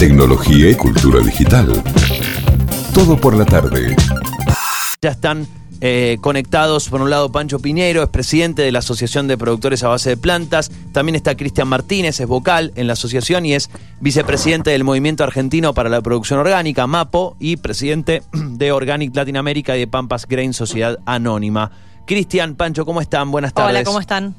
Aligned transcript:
tecnología 0.00 0.70
y 0.70 0.74
cultura 0.76 1.20
digital. 1.20 1.70
Todo 2.94 3.20
por 3.20 3.36
la 3.36 3.44
tarde. 3.44 3.94
Ya 5.02 5.10
están 5.10 5.46
eh, 5.82 6.16
conectados, 6.22 6.88
por 6.88 7.02
un 7.02 7.10
lado, 7.10 7.30
Pancho 7.30 7.58
Piñero, 7.58 8.02
es 8.02 8.08
presidente 8.08 8.62
de 8.62 8.72
la 8.72 8.78
Asociación 8.78 9.28
de 9.28 9.36
Productores 9.36 9.84
a 9.84 9.88
Base 9.88 10.08
de 10.08 10.16
Plantas. 10.16 10.70
También 10.92 11.16
está 11.16 11.36
Cristian 11.36 11.68
Martínez, 11.68 12.18
es 12.18 12.26
vocal 12.26 12.72
en 12.76 12.86
la 12.86 12.94
asociación 12.94 13.44
y 13.44 13.52
es 13.52 13.68
vicepresidente 14.00 14.70
del 14.70 14.84
Movimiento 14.84 15.22
Argentino 15.22 15.74
para 15.74 15.90
la 15.90 16.00
Producción 16.00 16.38
Orgánica, 16.38 16.86
MAPO, 16.86 17.36
y 17.38 17.58
presidente 17.58 18.22
de 18.32 18.72
Organic 18.72 19.14
Latinoamérica 19.14 19.76
y 19.76 19.80
de 19.80 19.86
Pampas 19.86 20.26
Grain 20.26 20.54
Sociedad 20.54 20.98
Anónima. 21.04 21.72
Cristian, 22.06 22.54
Pancho, 22.54 22.86
¿cómo 22.86 23.02
están? 23.02 23.30
Buenas 23.30 23.52
tardes. 23.52 23.70
Hola, 23.70 23.84
¿cómo 23.84 24.00
están? 24.00 24.34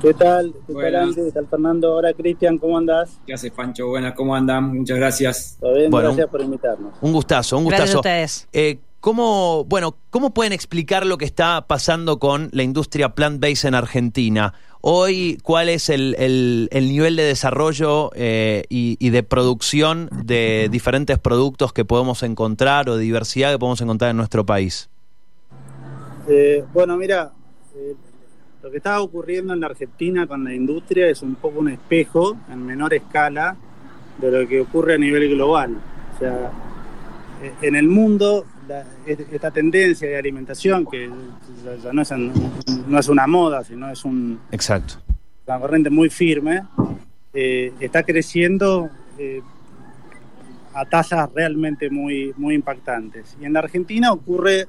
¿Qué 0.00 0.14
tal? 0.14 0.54
¿Qué 0.66 0.72
Buenas. 0.72 0.92
tal, 0.92 1.02
Andy? 1.10 1.22
¿Qué 1.24 1.32
tal, 1.32 1.46
Fernando? 1.48 1.94
Hola, 1.96 2.12
Cristian, 2.14 2.58
¿cómo 2.58 2.78
andás? 2.78 3.18
¿Qué 3.26 3.34
haces, 3.34 3.50
Pancho? 3.50 3.88
Buenas, 3.88 4.14
¿cómo 4.14 4.34
andan? 4.34 4.74
Muchas 4.78 4.96
gracias. 4.96 5.56
¿Todo 5.60 5.74
bien? 5.74 5.90
Bueno. 5.90 6.08
Gracias 6.08 6.28
por 6.28 6.40
invitarnos. 6.40 6.94
Un 7.00 7.12
gustazo, 7.12 7.58
un 7.58 7.66
Gracias 7.66 7.90
a 7.90 7.94
gustazo. 7.96 7.98
ustedes. 8.00 8.48
Eh, 8.52 8.78
¿Cómo, 9.00 9.64
bueno, 9.64 9.96
¿Cómo 10.10 10.30
pueden 10.32 10.52
explicar 10.52 11.04
lo 11.06 11.16
que 11.18 11.24
está 11.24 11.66
pasando 11.66 12.18
con 12.18 12.50
la 12.52 12.62
industria 12.62 13.14
plant-based 13.14 13.66
en 13.68 13.74
Argentina? 13.74 14.54
Hoy, 14.82 15.38
¿cuál 15.42 15.68
es 15.70 15.88
el, 15.90 16.14
el- 16.18 16.68
el 16.70 16.88
nivel 16.88 17.16
de 17.16 17.22
desarrollo 17.24 18.10
eh, 18.14 18.64
y, 18.68 18.96
y 19.00 19.10
de 19.10 19.22
producción 19.22 20.08
de 20.24 20.68
diferentes 20.70 21.18
productos 21.18 21.72
que 21.72 21.84
podemos 21.84 22.22
encontrar 22.22 22.88
o 22.88 22.96
de 22.96 23.02
diversidad 23.04 23.52
que 23.52 23.58
podemos 23.58 23.80
encontrar 23.80 24.10
en 24.10 24.16
nuestro 24.18 24.44
país? 24.46 24.88
Eh, 26.28 26.64
bueno, 26.72 26.96
mira, 26.96 27.32
lo 28.62 28.70
que 28.70 28.76
está 28.76 29.00
ocurriendo 29.00 29.54
en 29.54 29.60
la 29.60 29.66
Argentina 29.68 30.26
con 30.26 30.44
la 30.44 30.54
industria 30.54 31.08
es 31.08 31.22
un 31.22 31.34
poco 31.36 31.60
un 31.60 31.70
espejo 31.70 32.36
en 32.52 32.64
menor 32.66 32.92
escala 32.94 33.56
de 34.18 34.30
lo 34.30 34.46
que 34.46 34.60
ocurre 34.60 34.94
a 34.94 34.98
nivel 34.98 35.30
global. 35.30 35.76
O 36.14 36.18
sea, 36.18 36.50
eh, 37.42 37.52
en 37.62 37.74
el 37.76 37.88
mundo, 37.88 38.44
la- 38.68 38.84
es- 39.06 39.20
esta 39.32 39.50
tendencia 39.50 40.08
de 40.08 40.16
alimentación, 40.18 40.84
que 40.86 41.08
ya- 41.82 41.92
no 41.92 42.02
es, 42.02 42.10
no 42.86 42.98
es 42.98 43.08
una 43.08 43.26
moda, 43.26 43.64
sino 43.64 43.88
es 43.90 44.04
un, 44.04 44.38
Exacto. 44.50 44.94
una 45.46 45.58
corriente 45.58 45.88
muy 45.88 46.10
firme, 46.10 46.62
eh, 47.32 47.72
está 47.80 48.02
creciendo 48.02 48.90
eh, 49.18 49.42
a 50.74 50.84
tasas 50.84 51.30
realmente 51.34 51.90
muy, 51.90 52.32
muy 52.36 52.54
impactantes. 52.54 53.36
Y 53.40 53.44
en 53.44 53.52
la 53.54 53.58
Argentina 53.60 54.12
ocurre 54.12 54.66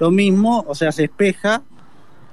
lo 0.00 0.10
mismo, 0.10 0.64
o 0.66 0.74
sea, 0.74 0.90
se 0.92 1.04
espeja 1.04 1.62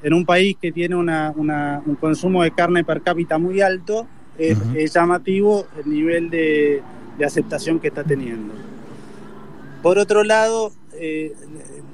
en 0.03 0.13
un 0.13 0.25
país 0.25 0.57
que 0.61 0.71
tiene 0.71 0.95
una- 0.95 1.31
una- 1.35 1.81
un 1.85 1.95
consumo 1.95 2.44
de 2.44 2.52
carne 2.52 2.83
per 2.83 3.02
cápita 3.02 3.38
muy 3.38 3.61
alto, 3.61 4.08
es, 4.38 4.58
Ujú. 4.58 4.71
es 4.75 4.93
llamativo 4.93 5.67
el 5.83 5.91
nivel 5.91 6.30
de, 6.30 6.81
de 7.17 7.25
aceptación 7.25 7.80
que 7.80 7.89
está 7.89 8.03
teniendo. 8.03 8.53
Por 9.81 9.97
otro 9.97 10.23
lado, 10.23 10.71
eh, 10.93 11.33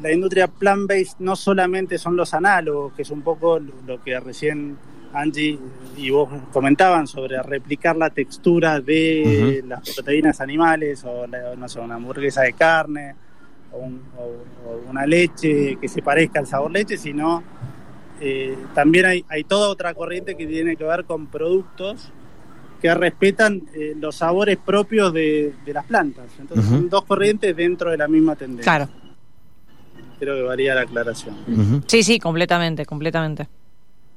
la 0.01 0.11
industria 0.11 0.47
plant-based 0.47 1.15
no 1.19 1.35
solamente 1.35 1.97
son 1.97 2.15
los 2.15 2.33
análogos, 2.33 2.93
que 2.93 3.01
es 3.01 3.09
un 3.11 3.21
poco 3.21 3.59
lo 3.59 4.01
que 4.03 4.19
recién 4.19 4.77
Angie 5.13 5.57
y 5.95 6.09
vos 6.09 6.29
comentaban 6.51 7.07
sobre 7.07 7.41
replicar 7.41 7.95
la 7.95 8.09
textura 8.09 8.79
de 8.79 9.63
las 9.65 9.81
proteínas 9.95 10.41
animales 10.41 11.03
o 11.05 11.25
la- 11.27 11.55
no 11.55 11.67
sé, 11.67 11.79
una 11.79 11.95
hamburguesa 11.95 12.41
de 12.43 12.53
carne 12.53 13.15
o, 13.71 13.77
un- 13.79 14.01
o- 14.17 14.69
o 14.69 14.89
una 14.89 15.05
leche 15.05 15.77
que 15.81 15.87
se 15.87 16.01
parezca 16.01 16.39
al 16.39 16.47
sabor 16.47 16.71
leche, 16.71 16.97
sino 16.97 17.41
eh, 18.21 18.57
también 18.73 19.05
hay, 19.05 19.25
hay 19.29 19.43
toda 19.43 19.69
otra 19.69 19.93
corriente 19.93 20.35
que 20.35 20.45
tiene 20.47 20.75
que 20.75 20.83
ver 20.83 21.05
con 21.05 21.27
productos 21.27 22.09
que 22.81 22.93
respetan 22.93 23.63
eh, 23.73 23.95
los 23.99 24.15
sabores 24.15 24.57
propios 24.57 25.11
de, 25.13 25.53
de 25.65 25.73
las 25.73 25.85
plantas. 25.85 26.25
Entonces 26.39 26.65
son 26.67 26.89
dos 26.89 27.03
corrientes 27.05 27.55
dentro 27.55 27.89
de 27.91 27.97
la 27.97 28.07
misma 28.07 28.35
tendencia. 28.35 28.63
Claro. 28.71 28.89
Creo 30.19 30.35
que 30.35 30.41
varía 30.43 30.73
la 30.75 30.81
aclaración. 30.81 31.35
Sí, 31.87 32.03
sí, 32.03 32.19
completamente, 32.19 32.85
completamente. 32.85 33.47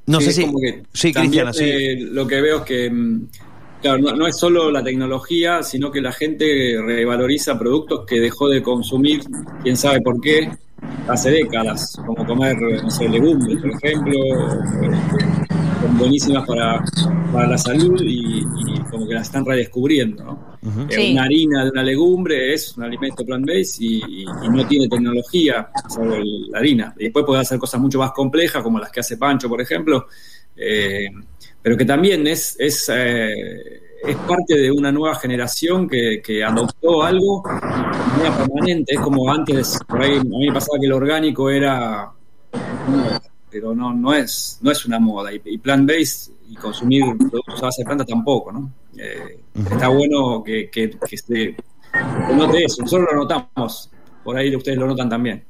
No 0.07 0.19
Sí, 0.21 0.27
sé 0.27 0.33
si... 0.33 0.45
que 0.45 0.83
Sí, 0.93 1.13
también, 1.13 1.47
Cristian, 1.47 1.55
sí. 1.55 1.65
eh, 1.65 1.97
lo 2.01 2.27
que 2.27 2.41
veo 2.41 2.59
es 2.59 2.63
que, 2.65 2.91
mm, 2.91 3.27
claro, 3.83 3.99
no, 3.99 4.17
no 4.17 4.27
es 4.27 4.37
solo 4.37 4.71
la 4.71 4.83
tecnología, 4.83 5.63
sino 5.63 5.91
que 5.91 6.01
la 6.01 6.13
gente 6.13 6.77
revaloriza 6.85 7.59
productos 7.59 8.07
que 8.07 8.19
dejó 8.19 8.49
de 8.49 8.63
consumir, 8.63 9.21
quién 9.63 9.77
sabe 9.77 10.01
por 10.01 10.21
qué, 10.21 10.51
hace 11.09 11.31
décadas, 11.31 11.97
como 12.07 12.25
comer, 12.27 12.57
no 12.83 12.91
sé, 12.91 13.09
legumbres, 13.09 13.61
por 13.61 13.71
ejemplo, 13.71 14.15
son 15.81 15.99
buenísimas 15.99 16.47
para, 16.47 16.85
para 17.33 17.49
la 17.49 17.59
salud 17.59 18.01
y, 18.03 18.41
y 18.41 18.79
como 18.91 19.07
que 19.09 19.15
las 19.15 19.27
están 19.27 19.45
redescubriendo, 19.45 20.25
¿no? 20.25 20.51
Eh, 20.63 20.87
Sí. 20.91 21.13
Una 21.13 21.23
harina 21.25 21.65
de 21.65 21.71
una 21.71 21.83
legumbre 21.83 22.53
es 22.53 22.77
un 22.77 22.85
alimento 22.85 23.25
plant-based 23.25 23.81
y, 23.81 23.97
y- 24.07 24.23
y 24.25 24.49
no 24.51 24.67
tiene 24.67 24.89
tecnología, 24.89 25.69
salvo 25.89 26.15
el- 26.17 26.51
la 26.51 26.59
harina. 26.59 26.95
Y 26.99 27.05
después 27.05 27.25
puede 27.25 27.41
hacer 27.41 27.59
cosas 27.59 27.81
mucho 27.81 27.99
más 27.99 28.13
complejas, 28.13 28.63
como 28.63 28.79
las 28.79 28.91
que 28.91 29.01
hace 29.01 29.17
Pancho, 29.17 29.49
por 29.49 29.61
ejemplo, 29.61 30.07
eh, 30.57 31.07
pero 31.63 31.77
que 31.77 31.85
también 31.87 32.27
es, 32.27 32.57
es, 32.59 32.91
eh, 32.95 33.83
es 34.03 34.17
parte 34.17 34.57
de 34.57 34.71
una 34.71 34.91
nueva 34.91 35.15
generación 35.17 35.89
que, 35.89 36.21
que 36.25 36.43
adoptó 36.45 37.03
algo 37.03 37.43
de 37.45 37.51
manera 37.51 38.37
permanente. 38.37 38.95
Es 38.95 39.01
como 39.01 39.31
antes, 39.31 39.79
por 39.87 40.03
ahí 40.03 40.19
a 40.19 40.23
mí 40.23 40.47
me 40.49 40.53
pasaba 40.55 40.79
que 40.79 40.87
el 40.87 40.93
orgánico 40.93 41.51
era 41.51 42.13
pero 43.51 43.75
no, 43.75 43.93
no, 43.93 44.15
es, 44.15 44.59
no 44.63 44.71
es 44.71 44.87
una 44.87 44.99
moda. 44.99 45.31
Y, 45.33 45.59
plant-based 45.59 46.33
y 46.49 46.55
consumir 46.55 47.05
productos 47.19 47.63
a 47.63 47.67
base 47.67 47.83
de 47.83 47.87
planta 47.87 48.05
tampoco, 48.05 48.53
¿no? 48.53 48.71
Eh. 48.97 49.41
Está 49.55 49.89
bueno 49.89 50.43
que, 50.45 50.71
que, 50.71 50.91
que 50.91 51.17
se 51.17 51.35
que 51.35 52.35
note 52.35 52.65
eso. 52.65 52.83
Nosotros 52.83 53.09
lo 53.13 53.19
notamos, 53.19 53.91
por 54.23 54.37
ahí 54.37 54.55
ustedes 54.55 54.79
lo 54.79 54.87
notan 54.87 55.09
también. 55.09 55.45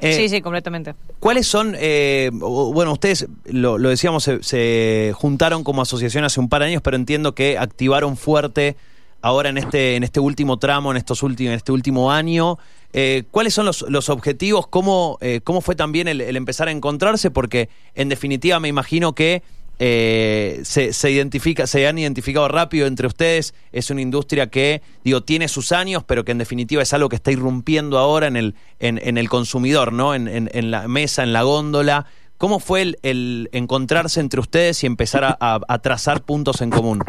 Eh, 0.00 0.12
sí, 0.12 0.28
sí, 0.28 0.40
completamente. 0.40 0.94
¿Cuáles 1.20 1.46
son, 1.46 1.74
eh, 1.78 2.30
bueno, 2.32 2.92
ustedes, 2.92 3.26
lo, 3.46 3.78
lo 3.78 3.88
decíamos, 3.88 4.24
se, 4.24 4.42
se 4.42 5.12
juntaron 5.14 5.64
como 5.64 5.82
asociación 5.82 6.24
hace 6.24 6.40
un 6.40 6.48
par 6.48 6.62
de 6.62 6.68
años, 6.68 6.82
pero 6.82 6.96
entiendo 6.96 7.34
que 7.34 7.58
activaron 7.58 8.16
fuerte 8.16 8.76
ahora 9.22 9.48
en 9.48 9.58
este, 9.58 9.96
en 9.96 10.04
este 10.04 10.20
último 10.20 10.58
tramo, 10.58 10.90
en, 10.90 10.96
estos 10.96 11.22
últimos, 11.22 11.50
en 11.50 11.56
este 11.56 11.72
último 11.72 12.12
año. 12.12 12.58
Eh, 12.92 13.24
¿Cuáles 13.30 13.54
son 13.54 13.66
los, 13.66 13.82
los 13.88 14.08
objetivos? 14.08 14.66
¿Cómo, 14.68 15.18
¿Cómo 15.44 15.60
fue 15.60 15.74
también 15.74 16.08
el, 16.08 16.20
el 16.20 16.36
empezar 16.36 16.68
a 16.68 16.70
encontrarse? 16.70 17.30
Porque 17.30 17.68
en 17.94 18.08
definitiva 18.08 18.60
me 18.60 18.68
imagino 18.68 19.14
que 19.14 19.42
eh, 19.78 20.60
se, 20.64 20.92
se 20.92 21.10
identifica, 21.10 21.66
se 21.66 21.86
han 21.86 21.98
identificado 21.98 22.48
rápido 22.48 22.86
entre 22.86 23.06
ustedes. 23.06 23.54
Es 23.72 23.90
una 23.90 24.00
industria 24.00 24.46
que, 24.48 24.82
digo, 25.04 25.22
tiene 25.22 25.48
sus 25.48 25.72
años, 25.72 26.02
pero 26.04 26.24
que 26.24 26.32
en 26.32 26.38
definitiva 26.38 26.82
es 26.82 26.92
algo 26.94 27.08
que 27.08 27.16
está 27.16 27.30
irrumpiendo 27.32 27.98
ahora 27.98 28.26
en 28.26 28.36
el, 28.36 28.54
en, 28.78 28.98
en 29.02 29.18
el 29.18 29.28
consumidor, 29.28 29.92
¿no? 29.92 30.14
En, 30.14 30.28
en- 30.28 30.70
la 30.70 30.88
mesa, 30.88 31.22
en 31.22 31.32
la 31.32 31.42
góndola. 31.42 32.06
¿Cómo 32.38 32.58
fue 32.60 32.82
el, 32.82 32.98
el 33.02 33.48
encontrarse 33.52 34.20
entre 34.20 34.40
ustedes 34.40 34.82
y 34.82 34.86
empezar 34.86 35.36
a, 35.40 35.78
trazar 35.78 36.22
puntos 36.22 36.60
en 36.60 36.70
común? 36.70 37.02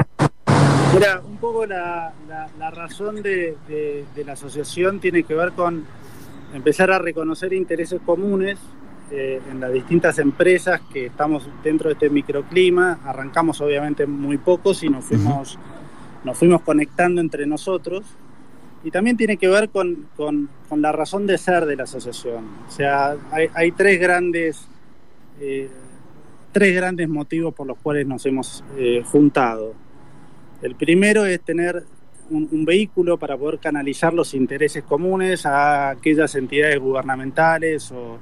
Mira, 0.93 1.21
un 1.25 1.37
poco 1.37 1.65
la, 1.65 2.13
la- 2.27 2.71
razón 2.71 3.21
de- 3.21 3.55
de 3.67 4.23
la 4.25 4.33
asociación 4.33 4.99
tiene 4.99 5.23
que 5.23 5.33
ver 5.33 5.51
con 5.51 5.85
empezar 6.53 6.91
a 6.91 6.99
reconocer 6.99 7.51
intereses 7.53 7.99
comunes 8.05 8.57
eh, 9.11 9.41
en 9.49 9.59
las 9.59 9.71
distintas 9.73 10.19
empresas 10.19 10.81
que 10.91 11.05
estamos 11.07 11.49
dentro 11.63 11.89
de 11.89 11.93
este 11.93 12.09
microclima. 12.09 12.99
Arrancamos 13.05 13.61
obviamente 13.61 14.05
muy 14.05 14.37
pocos 14.37 14.83
y 14.83 14.89
nos 14.89 15.05
fuimos, 15.05 15.57
nos 16.23 16.37
fuimos 16.37 16.61
conectando 16.61 17.21
entre 17.21 17.45
nosotros. 17.45 18.03
Y 18.83 18.91
también 18.91 19.17
tiene 19.17 19.37
que 19.37 19.47
ver 19.47 19.69
con, 19.69 20.07
con- 20.15 20.49
con 20.69 20.81
la 20.81 20.91
razón 20.91 21.25
de 21.27 21.37
ser 21.37 21.65
de 21.65 21.75
la 21.75 21.83
asociación. 21.83 22.45
O 22.67 22.71
sea, 22.71 23.15
hay, 23.31 23.47
hay 23.53 23.71
tres 23.71 23.99
grandes... 23.99 24.67
eh, 25.39 25.69
tres 26.53 26.75
grandes 26.75 27.07
motivos 27.07 27.53
por 27.53 27.67
los 27.67 27.77
cuales 27.77 28.07
nos 28.07 28.25
hemos 28.25 28.63
eh, 28.77 29.03
juntado. 29.05 29.75
El 30.63 30.73
primero 30.73 31.23
es 31.23 31.39
tener 31.41 31.83
un, 32.31 32.49
un 32.51 32.65
vehículo 32.65 33.17
para 33.17 33.37
poder 33.37 33.59
canalizar 33.59 34.11
los 34.11 34.33
intereses 34.33 34.83
comunes 34.83 35.45
a 35.45 35.89
aquellas 35.91 36.33
entidades 36.33 36.79
gubernamentales 36.79 37.91
o 37.91 38.17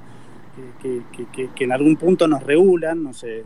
que, 0.82 1.02
que- 1.12 1.26
que- 1.32 1.48
que 1.54 1.64
en 1.64 1.72
algún 1.72 1.96
punto 1.96 2.26
nos 2.28 2.42
regulan, 2.42 3.02
no 3.02 3.12
sé, 3.12 3.38
eh, 3.40 3.44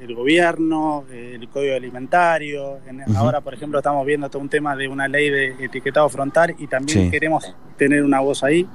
el 0.00 0.14
gobierno, 0.14 1.04
eh, 1.10 1.36
el 1.40 1.48
código 1.48 1.74
alimentario. 1.74 2.78
En-. 2.86 3.02
Ahora, 3.16 3.40
por 3.40 3.54
ejemplo, 3.54 3.78
estamos 3.78 4.04
viendo 4.06 4.28
todo 4.30 4.42
un 4.42 4.48
tema 4.48 4.76
de 4.76 4.88
una 4.88 5.08
ley 5.08 5.30
de 5.30 5.64
etiquetado 5.64 6.08
frontal 6.08 6.54
y 6.58 6.66
también 6.66 7.04
Sí. 7.06 7.10
queremos 7.10 7.54
tener 7.76 8.02
una 8.04 8.20
voz 8.20 8.42
ahí. 8.44 8.66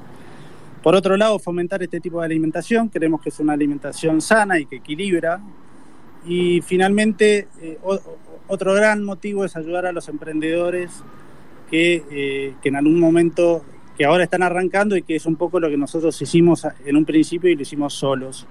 Por 0.84 0.96
otro 0.96 1.18
lado, 1.18 1.40
fomentar 1.40 1.82
este 1.84 2.00
tipo 2.00 2.20
de 2.20 2.26
alimentación, 2.28 2.90
queremos 2.90 3.22
que 3.22 3.32
sea 3.32 3.44
una 3.44 3.54
alimentación 3.54 4.22
sana 4.22 4.60
y 4.60 4.66
que 4.66 4.78
equilibra. 4.78 5.42
Y 6.26 6.62
finalmente, 6.62 7.48
eh, 7.62 7.78
o- 7.84 8.00
otro 8.48 8.74
gran 8.74 9.04
motivo 9.04 9.44
es 9.46 9.56
ayudar 9.58 9.86
a 9.86 9.92
los 9.92 10.08
emprendedores 10.10 11.04
que, 11.70 12.04
eh, 12.12 12.54
que 12.62 12.70
en 12.70 12.76
algún 12.78 13.00
momento, 13.00 13.64
que 13.98 14.06
ahora 14.06 14.24
están 14.24 14.44
arrancando 14.44 14.96
y 14.96 15.02
que 15.02 15.16
es 15.16 15.26
un 15.26 15.36
poco 15.36 15.60
lo 15.60 15.70
que 15.70 15.78
nosotros 15.78 16.22
hicimos 16.22 16.66
en 16.86 16.96
un 16.96 17.06
principio 17.06 17.50
y 17.50 17.56
lo 17.56 17.62
hicimos 17.64 17.94
solos. 17.94 18.46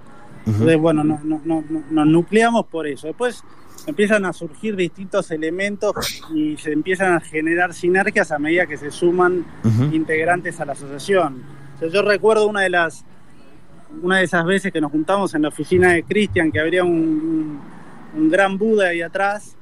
Entonces, 0.47 0.79
bueno, 0.79 1.03
no- 1.05 1.21
no- 1.25 1.41
no- 1.45 1.65
no- 1.69 1.83
nos 1.91 2.07
nucleamos 2.07 2.67
por 2.67 2.87
eso. 2.87 3.07
Después, 3.09 3.43
empiezan 3.87 4.25
a 4.25 4.33
surgir 4.33 4.75
distintos 4.77 5.31
elementos 5.31 5.95
y 6.35 6.57
se 6.57 6.73
empiezan 6.73 7.13
a 7.13 7.21
generar 7.21 7.73
sinergias 7.75 8.33
a 8.33 8.39
medida 8.39 8.67
que 8.67 8.77
se 8.77 8.91
suman 8.91 9.45
Ujú. 9.65 9.85
integrantes 9.95 10.61
a 10.61 10.65
la 10.65 10.73
asociación. 10.73 11.43
O 11.77 11.79
sea, 11.79 11.89
yo 11.89 12.03
recuerdo 12.03 12.47
una 12.49 12.63
de 12.63 12.71
las 12.71 13.05
una 14.03 14.19
de 14.19 14.25
esas 14.25 14.45
veces 14.45 14.73
que 14.73 14.81
nos 14.81 14.91
juntamos 14.91 15.35
en 15.35 15.43
la 15.43 15.49
oficina 15.49 15.93
de 15.93 16.03
Cristian, 16.03 16.51
que 16.51 16.59
habría 16.61 16.83
un, 16.85 16.91
un- 16.91 17.61
un 18.21 18.29
gran 18.31 18.59
Buda 18.59 18.89
ahí 18.89 19.01
atrás, 19.01 19.56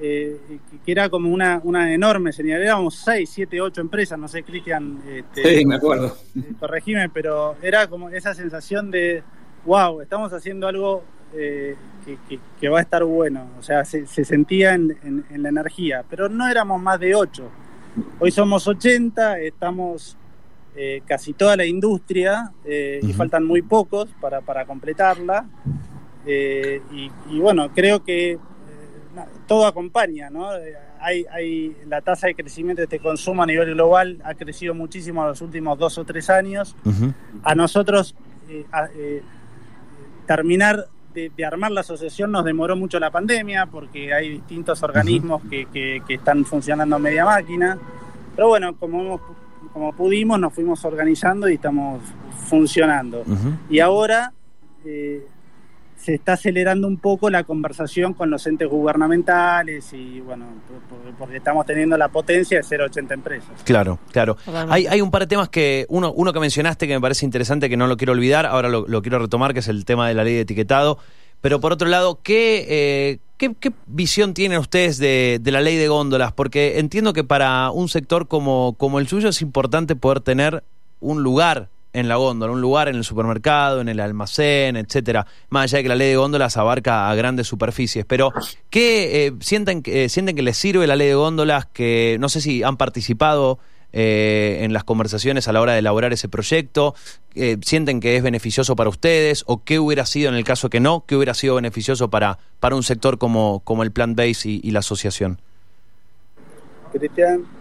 eh, 0.00 0.38
que- 0.84 0.92
era 0.92 1.08
como 1.08 1.30
una, 1.30 1.60
una 1.64 1.92
enorme 1.92 2.32
señal. 2.32 2.60
Éramos 2.62 2.96
6, 2.96 3.30
7, 3.32 3.60
8 3.60 3.80
empresas, 3.80 4.18
no 4.18 4.28
sé, 4.28 4.42
Cristian, 4.42 4.98
este, 5.08 5.58
Sí, 5.60 5.66
me 5.66 5.76
acuerdo. 5.76 6.16
eh, 6.36 6.52
corregime, 6.60 7.08
pero 7.08 7.56
era 7.62 7.86
como 7.88 8.10
esa 8.10 8.34
sensación 8.34 8.90
de, 8.90 9.22
wow, 9.64 10.00
estamos 10.00 10.32
haciendo 10.32 10.68
algo 10.68 11.02
eh, 11.34 11.74
que, 12.04 12.16
que- 12.28 12.38
que 12.60 12.68
va 12.68 12.78
a 12.78 12.82
estar 12.82 13.02
bueno. 13.04 13.48
O 13.58 13.62
sea, 13.62 13.84
se, 13.84 14.06
se 14.06 14.24
sentía 14.24 14.74
en, 14.74 14.96
en- 15.02 15.24
en 15.30 15.42
la 15.42 15.48
energía, 15.48 16.04
pero 16.08 16.28
no 16.28 16.46
éramos 16.48 16.80
más 16.80 17.00
de 17.00 17.14
8. 17.14 17.48
Hoy 18.20 18.30
somos 18.30 18.66
80, 18.68 19.38
estamos 19.40 20.16
eh, 20.76 21.02
casi 21.06 21.32
toda 21.32 21.56
la 21.56 21.64
industria 21.64 22.52
eh, 22.64 23.00
y 23.02 23.12
faltan 23.14 23.44
muy 23.44 23.62
pocos 23.62 24.08
para, 24.20 24.40
para 24.42 24.66
completarla. 24.66 25.46
Eh, 26.26 26.80
y, 26.92 27.10
y 27.30 27.38
bueno, 27.38 27.70
creo 27.74 28.04
que 28.04 28.38
todo 29.46 29.66
acompaña, 29.66 30.30
¿no? 30.30 30.54
Eh, 30.56 30.74
Hay, 31.00 31.24
hay 31.30 31.76
la 31.86 32.00
tasa 32.00 32.26
de 32.26 32.34
crecimiento 32.34 32.80
de 32.80 32.84
este 32.84 32.98
consumo 32.98 33.42
a 33.42 33.46
nivel 33.46 33.74
global 33.74 34.18
ha 34.24 34.34
crecido 34.34 34.74
muchísimo 34.74 35.22
en 35.22 35.28
los 35.28 35.40
últimos 35.42 35.78
dos 35.78 35.98
o 35.98 36.04
tres 36.04 36.28
años. 36.30 36.74
A 37.44 37.54
nosotros 37.54 38.14
eh, 38.48 38.64
a- 38.72 38.88
eh, 38.94 39.22
terminar 40.26 40.86
de, 41.14 41.30
de 41.36 41.44
armar 41.44 41.70
la 41.72 41.80
asociación 41.80 42.30
nos 42.32 42.44
demoró 42.44 42.76
mucho 42.76 42.98
la 42.98 43.10
pandemia 43.10 43.66
porque 43.66 44.12
hay 44.12 44.28
distintos 44.30 44.82
organismos 44.82 45.42
que, 45.48 45.66
que- 45.66 46.02
que 46.06 46.14
están 46.14 46.44
funcionando 46.44 46.96
a 46.96 46.98
media 46.98 47.24
máquina. 47.24 47.78
Pero 48.34 48.48
bueno, 48.48 48.74
como, 48.76 49.00
hemos- 49.00 49.20
como 49.72 49.92
pudimos, 49.94 50.38
nos 50.38 50.52
fuimos 50.52 50.84
organizando 50.84 51.48
y 51.48 51.54
estamos 51.54 52.02
funcionando. 52.48 53.24
Y 53.70 53.80
ahora 53.80 54.32
eh, 54.84 55.26
se 56.06 56.14
está 56.14 56.34
acelerando 56.34 56.86
un 56.86 56.98
poco 56.98 57.30
la 57.30 57.42
conversación 57.42 58.14
con 58.14 58.30
los 58.30 58.46
entes 58.46 58.68
gubernamentales 58.68 59.92
y 59.92 60.20
bueno, 60.20 60.46
por- 60.68 60.98
por- 60.98 61.14
porque 61.16 61.38
estamos 61.38 61.66
teniendo 61.66 61.96
la 61.98 62.08
potencia 62.08 62.58
de 62.58 62.62
ser 62.62 62.80
80 62.80 63.12
empresas. 63.14 63.50
Claro, 63.64 63.98
claro. 64.12 64.36
Hay, 64.68 64.86
hay 64.86 65.00
un 65.00 65.10
par 65.10 65.22
de 65.22 65.26
temas 65.26 65.48
que, 65.48 65.84
uno, 65.88 66.12
uno 66.12 66.32
que 66.32 66.38
mencionaste 66.38 66.86
que 66.86 66.94
me 66.94 67.00
parece 67.00 67.24
interesante, 67.24 67.68
que 67.68 67.76
no 67.76 67.88
lo 67.88 67.96
quiero 67.96 68.12
olvidar, 68.12 68.46
ahora 68.46 68.68
lo, 68.68 68.86
lo 68.86 69.02
quiero 69.02 69.18
retomar, 69.18 69.52
que 69.52 69.58
es 69.60 69.66
el 69.68 69.84
tema 69.84 70.06
de 70.06 70.14
la 70.14 70.22
ley 70.22 70.34
de 70.34 70.40
etiquetado. 70.42 70.98
Pero 71.40 71.60
por 71.60 71.72
otro 71.72 71.88
lado, 71.88 72.20
¿qué, 72.22 72.66
eh, 72.68 73.18
qué, 73.36 73.54
qué 73.58 73.72
visión 73.86 74.32
tienen 74.32 74.58
ustedes 74.58 74.98
de, 74.98 75.38
de 75.42 75.50
la 75.50 75.60
ley 75.60 75.76
de 75.76 75.88
góndolas? 75.88 76.32
Porque 76.32 76.78
entiendo 76.78 77.12
que 77.12 77.24
para 77.24 77.70
un 77.72 77.88
sector 77.88 78.28
como, 78.28 78.74
como 78.78 79.00
el 79.00 79.08
suyo 79.08 79.28
es 79.28 79.42
importante 79.42 79.96
poder 79.96 80.20
tener 80.20 80.62
un 81.00 81.22
lugar 81.22 81.68
en 81.96 82.08
la 82.08 82.16
góndola, 82.16 82.52
un 82.52 82.60
lugar 82.60 82.88
en 82.88 82.96
el 82.96 83.04
supermercado, 83.04 83.80
en 83.80 83.88
el 83.88 84.00
almacén, 84.00 84.76
etcétera. 84.76 85.26
Más 85.48 85.64
allá 85.64 85.78
de 85.78 85.82
que 85.82 85.88
la 85.88 85.94
ley 85.94 86.10
de 86.10 86.16
góndolas 86.16 86.56
abarca 86.56 87.10
a 87.10 87.14
grandes 87.14 87.46
superficies. 87.46 88.04
Pero, 88.04 88.32
¿qué 88.70 89.26
eh, 89.26 89.32
sienten, 89.40 89.82
eh, 89.86 90.08
sienten 90.08 90.36
que 90.36 90.42
les 90.42 90.56
sirve 90.56 90.86
la 90.86 90.96
ley 90.96 91.08
de 91.08 91.14
góndolas? 91.14 91.66
Que 91.66 92.16
no 92.20 92.28
sé 92.28 92.40
si 92.40 92.62
han 92.62 92.76
participado 92.76 93.58
eh, 93.92 94.58
en 94.60 94.74
las 94.74 94.84
conversaciones 94.84 95.48
a 95.48 95.54
la 95.54 95.60
hora 95.62 95.72
de 95.72 95.78
elaborar 95.78 96.12
ese 96.12 96.28
proyecto. 96.28 96.94
Eh, 97.34 97.56
¿Sienten 97.62 98.00
que 98.00 98.16
es 98.16 98.22
beneficioso 98.22 98.76
para 98.76 98.90
ustedes? 98.90 99.42
¿O 99.46 99.64
qué 99.64 99.78
hubiera 99.78 100.04
sido 100.04 100.28
en 100.28 100.34
el 100.34 100.44
caso 100.44 100.68
que 100.68 100.80
no? 100.80 101.04
¿Qué 101.06 101.16
hubiera 101.16 101.32
sido 101.32 101.54
beneficioso 101.54 102.10
para, 102.10 102.38
para 102.60 102.76
un 102.76 102.82
sector 102.82 103.16
como, 103.16 103.60
como 103.60 103.82
el 103.82 103.92
Plant 103.92 104.14
Base 104.14 104.50
y, 104.50 104.60
y 104.62 104.70
la 104.72 104.80
asociación? 104.80 105.40
Cristian. 106.92 107.55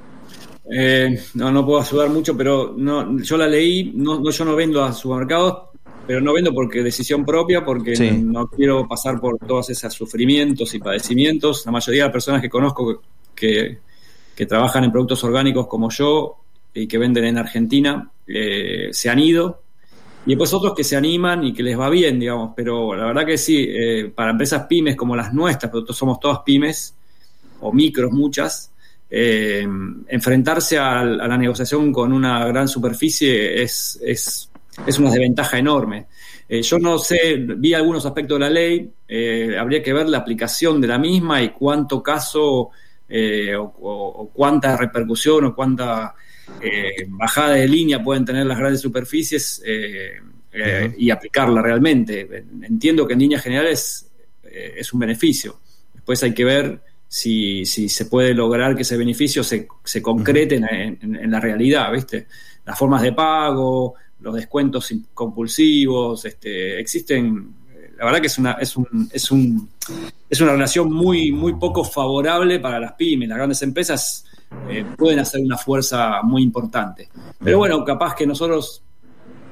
Eh, 0.71 1.19
no, 1.35 1.51
no 1.51 1.65
puedo 1.65 1.81
ayudar 1.81 2.09
mucho, 2.09 2.35
pero 2.35 2.73
no, 2.75 3.19
yo 3.19 3.37
la 3.37 3.47
leí, 3.47 3.91
no, 3.95 4.19
no, 4.19 4.31
yo 4.31 4.45
no 4.45 4.55
vendo 4.55 4.83
a 4.83 4.91
supermercados, 4.93 5.69
pero 6.07 6.21
no 6.21 6.33
vendo 6.33 6.53
porque 6.53 6.81
decisión 6.83 7.23
propia, 7.25 7.63
porque 7.63 7.95
Sí. 7.95 8.11
no 8.11 8.47
quiero 8.47 8.87
pasar 8.87 9.19
por 9.19 9.37
todos 9.39 9.69
esos 9.69 9.93
sufrimientos 9.93 10.73
y 10.73 10.79
padecimientos. 10.79 11.65
La 11.65 11.71
mayoría 11.71 12.03
de 12.03 12.07
las 12.07 12.13
personas 12.13 12.41
que 12.41 12.49
conozco 12.49 13.01
que, 13.35 13.79
que 14.35 14.45
trabajan 14.45 14.83
en 14.83 14.91
productos 14.91 15.23
orgánicos 15.23 15.67
como 15.67 15.89
yo 15.91 16.35
y 16.73 16.87
que 16.87 16.97
venden 16.97 17.25
en 17.25 17.37
Argentina 17.37 18.09
eh, 18.27 18.89
se 18.91 19.09
han 19.09 19.19
ido. 19.19 19.61
Y 20.25 20.29
después 20.29 20.51
otros 20.53 20.73
que 20.73 20.83
se 20.83 20.95
animan 20.95 21.43
y 21.43 21.53
que 21.53 21.61
les 21.61 21.79
va 21.79 21.87
bien, 21.89 22.19
digamos, 22.19 22.53
pero 22.55 22.95
la 22.95 23.05
verdad 23.05 23.25
que 23.27 23.37
sí, 23.37 23.67
eh, 23.69 24.11
para 24.13 24.31
empresas 24.31 24.65
pymes 24.67 24.95
como 24.95 25.15
las 25.15 25.31
nuestras, 25.33 25.71
pero 25.71 25.85
somos 25.93 26.19
todas 26.19 26.39
pymes, 26.43 26.95
o 27.61 27.71
micros 27.71 28.11
muchas, 28.11 28.71
eh, 29.09 29.67
enfrentarse 30.07 30.77
a, 30.77 31.03
la 31.03 31.37
negociación 31.37 31.91
con 31.93 32.11
una 32.13 32.45
gran 32.47 32.67
superficie 32.67 33.61
es, 33.61 33.99
es, 34.03 34.49
es 34.85 34.99
una 34.99 35.11
desventaja 35.11 35.57
enorme. 35.57 36.07
Eh, 36.47 36.61
yo 36.61 36.77
no 36.79 36.97
sé, 36.99 37.35
vi 37.37 37.73
algunos 37.73 38.05
aspectos 38.05 38.35
de 38.37 38.39
la 38.45 38.49
ley, 38.49 38.89
eh, 39.07 39.57
habría 39.59 39.81
que 39.81 39.93
ver 39.93 40.07
la 40.09 40.19
aplicación 40.19 40.79
de 40.81 40.87
la 40.87 40.97
misma 40.99 41.41
y 41.41 41.49
cuánto 41.49 42.03
caso 42.03 42.69
eh, 43.07 43.55
o, 43.55 43.63
o- 43.63 44.21
o 44.23 44.29
cuánta 44.29 44.75
repercusión 44.77 45.45
o 45.45 45.55
cuánta 45.55 46.13
bajada 47.07 47.55
de 47.55 47.67
línea 47.67 48.03
pueden 48.03 48.23
tener 48.25 48.45
las 48.45 48.57
grandes 48.59 48.81
superficies 48.81 49.63
y 50.97 51.09
aplicarla 51.09 51.61
realmente. 51.61 52.45
Entiendo 52.61 53.07
que 53.07 53.13
en 53.13 53.19
líneas 53.19 53.41
generales 53.43 54.11
es 54.43 54.93
un 54.93 54.99
beneficio. 54.99 55.59
Después 55.93 56.21
hay 56.23 56.33
que 56.35 56.45
ver 56.45 56.81
si, 57.07 57.65
si 57.65 57.87
se 57.89 58.05
puede 58.05 58.33
lograr 58.33 58.75
que 58.75 58.81
ese 58.81 58.97
beneficio 58.97 59.43
se, 59.43 59.67
se 59.83 60.01
concrete 60.01 60.55
en, 60.55 60.65
en- 61.01 61.15
en 61.15 61.31
la 61.31 61.39
realidad, 61.39 61.91
¿viste? 61.91 62.27
Las 62.65 62.77
formas 62.77 63.01
de 63.01 63.13
pago, 63.13 63.93
los 64.21 64.33
descuentos 64.35 64.91
compulsivos, 65.13 66.25
este, 66.25 66.79
existen. 66.79 67.53
La 67.97 68.05
verdad 68.05 68.19
que 68.19 68.27
es 68.27 68.37
una, 68.37 68.53
es 68.53 68.75
un, 68.75 69.09
es 69.13 69.31
un, 69.31 69.69
es 70.29 70.41
una 70.41 70.51
relación 70.51 70.91
muy, 70.91 71.31
muy 71.31 71.53
poco 71.53 71.83
favorable 71.83 72.59
para 72.59 72.79
las 72.79 72.93
pymes. 72.93 73.29
Las 73.29 73.37
grandes 73.37 73.61
empresas 73.61 74.25
eh, 74.69 74.83
pueden 74.97 75.19
hacer 75.19 75.41
una 75.41 75.57
fuerza 75.57 76.21
muy 76.23 76.43
importante. 76.43 77.07
Pero 77.41 77.59
bueno, 77.59 77.85
capaz 77.85 78.15
que 78.15 78.25
nosotros, 78.27 78.81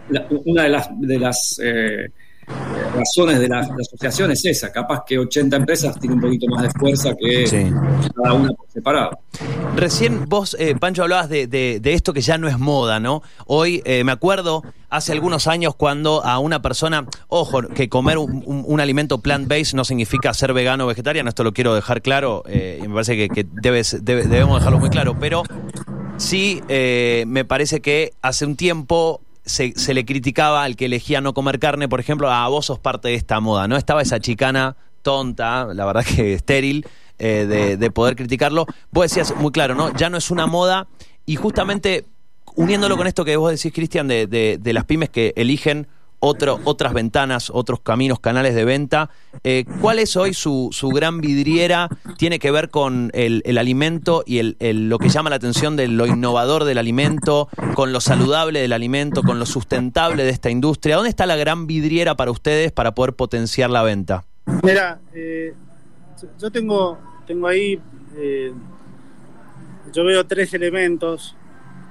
la- 0.10 0.28
una 0.46 0.64
de 0.64 0.70
las, 0.70 0.90
de 1.00 1.20
las 1.20 1.60
eh, 1.64 2.10
razones 2.96 3.40
de 3.40 3.48
la, 3.48 3.62
de 3.62 3.68
la 3.70 3.76
asociación 3.82 4.32
es 4.32 4.46
esa, 4.46 4.72
capaz 4.72 5.04
que 5.06 5.18
80 5.18 5.56
empresas 5.58 6.00
tienen 6.00 6.18
un 6.18 6.22
poquito 6.22 6.46
más 6.48 6.64
de 6.64 6.70
fuerza 6.80 7.14
que 7.20 7.48
Sí. 7.48 7.72
cada 8.16 8.34
una 8.34 8.50
por 8.54 8.70
separado. 8.70 9.20
Recién 9.76 10.26
vos, 10.30 10.56
eh, 10.60 10.76
Pancho, 10.80 11.02
hablabas 11.04 11.30
de, 11.30 11.48
de- 11.48 11.80
de 11.82 11.94
esto 11.94 12.14
que 12.14 12.22
ya 12.22 12.38
no 12.38 12.48
es 12.48 12.60
moda, 12.60 13.00
¿no? 13.00 13.24
Hoy 13.48 13.82
eh, 13.86 14.04
me 14.04 14.12
acuerdo 14.12 14.62
hace 14.90 15.12
algunos 15.12 15.48
años 15.48 15.74
cuando 15.76 16.24
a 16.24 16.38
una 16.40 16.62
persona, 16.62 17.08
ojo, 17.28 17.64
que 17.64 17.90
comer 17.90 18.18
un, 18.20 18.44
un- 18.46 18.64
un 18.68 18.80
alimento 18.80 19.18
plant-based 19.20 19.74
no 19.76 19.84
significa 19.86 20.34
ser 20.34 20.54
vegano 20.54 20.84
o 20.86 20.88
vegetariano, 20.88 21.30
esto 21.30 21.44
lo 21.44 21.52
quiero 21.54 21.74
dejar 21.74 22.02
claro 22.04 22.44
eh, 22.48 22.80
y 22.84 22.88
me 22.88 22.94
parece 22.94 23.18
que, 23.18 23.30
que 23.30 23.46
debes- 23.48 24.02
debe- 24.04 24.26
debemos 24.28 24.60
dejarlo 24.60 24.80
muy 24.80 24.90
claro, 24.90 25.18
pero 25.20 25.42
sí 26.18 26.62
eh, 26.68 27.24
me 27.28 27.44
parece 27.44 27.82
que 27.82 28.14
hace 28.22 28.46
un 28.46 28.56
tiempo 28.56 29.22
se, 29.46 29.74
le 29.94 30.06
criticaba 30.06 30.64
al 30.64 30.76
que 30.76 30.86
elegía 30.86 31.22
no 31.22 31.34
comer 31.34 31.60
carne, 31.60 31.88
por 31.90 32.00
ejemplo, 32.00 32.32
a 32.32 32.48
vos 32.48 32.66
sos 32.68 32.80
parte 32.80 33.10
de 33.10 33.16
esta 33.16 33.40
moda, 33.40 33.68
¿no? 33.68 33.76
Estaba 33.78 34.02
esa 34.02 34.20
chicana 34.20 34.76
tonta, 35.02 35.66
la 35.74 35.86
verdad 35.86 36.06
que 36.06 36.34
estéril, 36.34 36.86
eh, 37.20 37.46
de, 37.48 37.78
de 37.78 37.92
poder 37.92 38.16
criticarlo. 38.16 38.66
Vos 38.92 39.04
decías 39.06 39.36
muy 39.36 39.52
claro, 39.52 39.76
¿no? 39.76 39.94
Ya 39.96 40.10
no 40.10 40.18
es 40.18 40.32
una 40.32 40.48
moda 40.48 40.88
y 41.26 41.36
justamente 41.36 42.06
uniéndolo 42.56 42.98
con 42.98 43.08
esto 43.08 43.26
que 43.26 43.36
vos 43.36 43.52
decís, 43.52 43.74
Cristian, 43.74 44.08
de, 44.08 44.28
de- 44.28 44.58
de 44.62 44.74
las 44.74 44.86
pymes 44.86 45.10
que 45.10 45.34
eligen 45.36 45.88
otro, 46.26 46.60
otras 46.64 46.94
ventanas, 46.94 47.50
otros 47.54 47.82
caminos, 47.82 48.20
canales 48.22 48.56
de 48.56 48.64
venta. 48.64 49.10
Eh, 49.44 49.66
¿Cuál 49.82 50.00
es 50.00 50.16
hoy 50.16 50.34
su, 50.34 50.70
su 50.72 50.88
gran 50.90 51.20
vidriera? 51.20 51.90
Tiene 52.18 52.40
que 52.40 52.50
ver 52.50 52.70
con 52.70 53.12
el, 53.14 53.42
el 53.46 53.58
alimento 53.58 54.24
y 54.26 54.40
el, 54.40 54.56
lo 54.88 55.00
que 55.00 55.10
llama 55.10 55.30
la 55.30 55.36
atención 55.36 55.76
de 55.76 55.90
lo 55.90 56.06
innovador 56.08 56.64
del 56.64 56.78
alimento, 56.78 57.50
con 57.76 57.92
lo 57.92 58.00
saludable 58.00 58.62
del 58.62 58.72
alimento, 58.72 59.22
con 59.22 59.38
lo 59.38 59.46
sustentable 59.46 60.24
de 60.24 60.30
esta 60.30 60.50
industria. 60.50 60.96
¿Dónde 60.96 61.10
está 61.10 61.26
la 61.26 61.36
gran 61.36 61.68
vidriera 61.68 62.16
para 62.16 62.32
ustedes 62.32 62.72
para 62.72 62.96
poder 62.96 63.14
potenciar 63.16 63.70
la 63.70 63.84
venta? 63.84 64.24
Mira, 64.64 65.00
eh, 65.14 65.54
yo- 66.22 66.30
yo 66.40 66.52
tengo, 66.52 66.98
tengo 67.28 67.48
ahí, 67.48 67.82
eh, 68.16 68.54
yo 69.94 70.04
veo 70.06 70.26
tres 70.26 70.54
elementos 70.54 71.36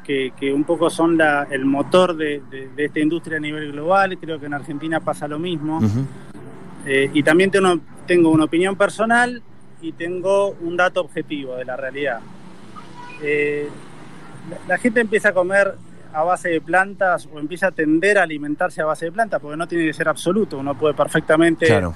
que, 0.04 0.32
que 0.38 0.52
un 0.52 0.64
poco 0.64 0.90
son 0.90 1.16
la- 1.16 1.47
el 1.50 1.64
motor 1.64 2.16
de, 2.16 2.42
de- 2.50 2.68
de 2.68 2.85
esta 2.85 3.00
industria 3.00 3.37
a 3.37 3.40
nivel 3.40 3.73
global. 3.73 4.18
Creo 4.18 4.38
que 4.40 4.47
en 4.47 4.54
Argentina 4.54 5.00
pasa 5.00 5.28
lo 5.28 5.38
mismo. 5.38 5.78
Ujú. 5.78 6.04
Eh, 6.87 7.11
y 7.14 7.23
también 7.23 7.50
tengo, 7.50 7.78
tengo 8.06 8.30
una 8.30 8.44
opinión 8.44 8.76
personal 8.76 9.42
y 9.80 9.92
tengo 9.92 10.50
un 10.61 10.76
dato 10.76 11.00
objetivo 11.00 11.54
de 11.56 11.64
la 11.64 11.76
realidad. 11.76 12.21
Eh, 13.23 13.68
la, 14.50 14.75
la 14.75 14.78
gente 14.78 15.00
empieza 15.00 15.28
a 15.30 15.32
comer 15.32 15.75
a 16.12 16.25
base 16.25 16.50
de 16.50 16.61
plantas 16.61 17.26
o 17.32 17.38
empieza 17.38 17.68
a 17.68 17.71
tender 17.73 18.18
a 18.18 18.25
alimentarse 18.25 18.82
a 18.82 18.85
base 18.85 19.06
de 19.06 19.12
plantas, 19.12 19.40
porque 19.40 19.56
no 19.56 19.66
tiene 19.66 19.87
que 19.87 19.92
ser 19.92 20.09
absoluto. 20.09 20.59
Uno 20.59 20.75
puede 20.76 20.94
perfectamente 20.94 21.66
Claro. 21.66 21.94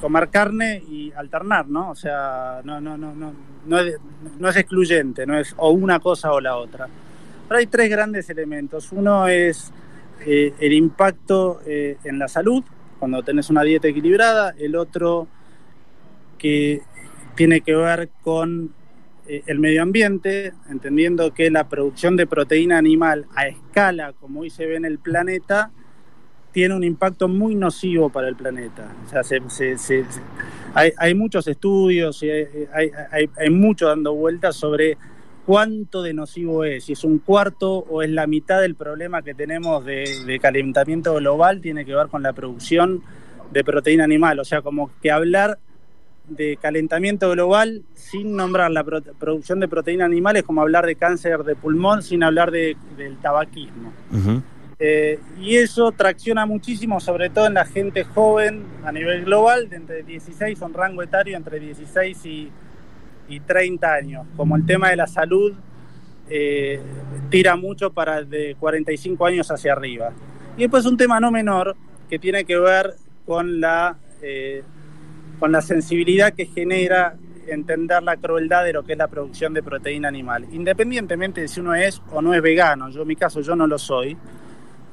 comer 0.00 0.28
carne 0.28 0.82
y 0.90 1.10
alternar, 1.12 1.66
¿no? 1.68 1.90
O 1.90 1.94
sea, 1.94 2.60
no, 2.64 2.80
no, 2.80 2.98
no, 2.98 3.14
no, 3.14 3.32
no, 3.66 3.78
es, 3.78 3.96
no 4.38 4.48
es 4.48 4.56
excluyente, 4.56 5.24
no 5.26 5.38
es 5.38 5.54
o 5.56 5.70
una 5.70 6.00
cosa 6.00 6.32
o 6.32 6.40
la 6.40 6.56
otra. 6.56 6.86
Pero 7.48 7.58
hay 7.58 7.66
tres 7.66 7.88
grandes 7.90 8.28
elementos. 8.30 8.92
Uno 8.92 9.28
es 9.28 9.72
eh, 10.24 10.52
el 10.58 10.72
impacto 10.72 11.60
eh, 11.66 11.96
en 12.04 12.18
la 12.18 12.28
salud, 12.28 12.64
cuando 12.98 13.22
tenés 13.22 13.50
una 13.50 13.62
dieta 13.62 13.88
equilibrada. 13.88 14.54
El 14.58 14.76
otro 14.76 15.28
que 16.38 16.82
tiene 17.34 17.60
que 17.60 17.74
ver 17.74 18.08
con 18.22 18.72
eh, 19.28 19.42
el 19.46 19.58
medio 19.58 19.82
ambiente, 19.82 20.52
entendiendo 20.68 21.32
que 21.34 21.50
la 21.50 21.68
producción 21.68 22.16
de 22.16 22.26
proteína 22.26 22.78
animal 22.78 23.26
a 23.34 23.46
escala, 23.46 24.12
como 24.12 24.40
hoy 24.40 24.50
se 24.50 24.66
ve 24.66 24.76
en 24.76 24.84
el 24.84 24.98
planeta, 24.98 25.70
tiene 26.52 26.74
un 26.74 26.84
impacto 26.84 27.28
muy 27.28 27.54
nocivo 27.54 28.08
para 28.08 28.28
el 28.28 28.36
planeta. 28.36 28.90
O 29.04 29.08
sea, 29.10 29.22
se, 29.22 29.42
se, 29.50 29.76
se, 29.76 30.04
hay, 30.74 30.90
hay, 30.96 31.14
muchos 31.14 31.46
estudios 31.48 32.22
y 32.22 32.30
hay, 32.30 32.48
hay, 33.12 33.28
hay, 33.36 33.50
mucho 33.50 33.88
dando 33.88 34.14
vueltas 34.14 34.56
sobre 34.56 34.96
cuánto 35.46 36.02
de 36.02 36.12
nocivo 36.12 36.64
es, 36.64 36.84
si 36.84 36.92
es 36.92 37.04
un 37.04 37.18
cuarto 37.20 37.78
o 37.78 38.02
es 38.02 38.10
la 38.10 38.26
mitad 38.26 38.60
del 38.60 38.74
problema 38.74 39.22
que 39.22 39.32
tenemos 39.32 39.84
de, 39.84 40.04
de 40.26 40.38
calentamiento 40.40 41.14
global, 41.14 41.60
tiene 41.60 41.84
que 41.84 41.94
ver 41.94 42.08
con 42.08 42.22
la 42.22 42.32
producción 42.32 43.02
de 43.52 43.62
proteína 43.62 44.04
animal. 44.04 44.40
O 44.40 44.44
sea, 44.44 44.60
como 44.60 44.90
que 45.00 45.12
hablar 45.12 45.58
de 46.28 46.56
calentamiento 46.60 47.30
global 47.30 47.82
sin 47.94 48.34
nombrar 48.34 48.72
la 48.72 48.82
pro 48.82 49.00
producción 49.02 49.60
de 49.60 49.68
proteína 49.68 50.04
animal 50.04 50.36
es 50.36 50.42
como 50.42 50.60
hablar 50.60 50.84
de 50.84 50.96
cáncer 50.96 51.44
de 51.44 51.54
pulmón 51.54 52.02
sin 52.02 52.24
hablar 52.24 52.50
de, 52.50 52.76
del 52.96 53.16
tabaquismo. 53.18 53.92
Uh 54.10 54.16
-huh. 54.16 54.42
eh, 54.80 55.20
y 55.40 55.56
eso 55.56 55.92
tracciona 55.92 56.44
muchísimo, 56.44 56.98
sobre 56.98 57.30
todo 57.30 57.46
en 57.46 57.54
la 57.54 57.64
gente 57.64 58.02
joven 58.02 58.64
a 58.84 58.90
nivel 58.90 59.24
global, 59.24 59.68
de 59.68 59.76
entre 59.76 60.02
16, 60.02 60.60
un 60.62 60.74
rango 60.74 61.02
etario 61.02 61.36
entre 61.36 61.60
16 61.60 62.26
y, 62.26 62.50
y 63.28 63.40
30 63.40 63.92
años. 63.92 64.26
Como 64.36 64.56
el 64.56 64.66
tema 64.66 64.90
de 64.90 64.96
la 64.96 65.06
salud 65.06 65.52
eh, 66.28 66.80
tira 67.30 67.56
mucho 67.56 67.92
para 67.92 68.22
de 68.22 68.56
45 68.58 69.26
años 69.26 69.50
hacia 69.50 69.72
arriba. 69.72 70.12
Y 70.56 70.62
después 70.62 70.84
un 70.86 70.96
tema 70.96 71.20
no 71.20 71.30
menor 71.30 71.76
que 72.08 72.18
tiene 72.18 72.44
que 72.44 72.58
ver 72.58 72.94
con 73.24 73.60
la 73.60 73.96
eh, 74.22 74.62
con 75.38 75.52
la 75.52 75.60
sensibilidad 75.60 76.32
que 76.32 76.46
genera 76.46 77.14
entender 77.46 78.02
la 78.02 78.16
crueldad 78.16 78.64
de 78.64 78.72
lo 78.72 78.82
que 78.84 78.92
es 78.92 78.98
la 78.98 79.08
producción 79.08 79.54
de 79.54 79.62
proteína 79.62 80.08
animal, 80.08 80.46
independientemente 80.50 81.42
de 81.42 81.48
si 81.48 81.60
uno 81.60 81.74
es 81.74 82.02
o 82.10 82.22
no 82.22 82.34
es 82.34 82.42
vegano. 82.42 82.88
Yo 82.90 83.02
en 83.02 83.08
mi 83.08 83.16
caso 83.16 83.40
yo 83.40 83.54
no 83.54 83.66
lo 83.66 83.78
soy. 83.78 84.16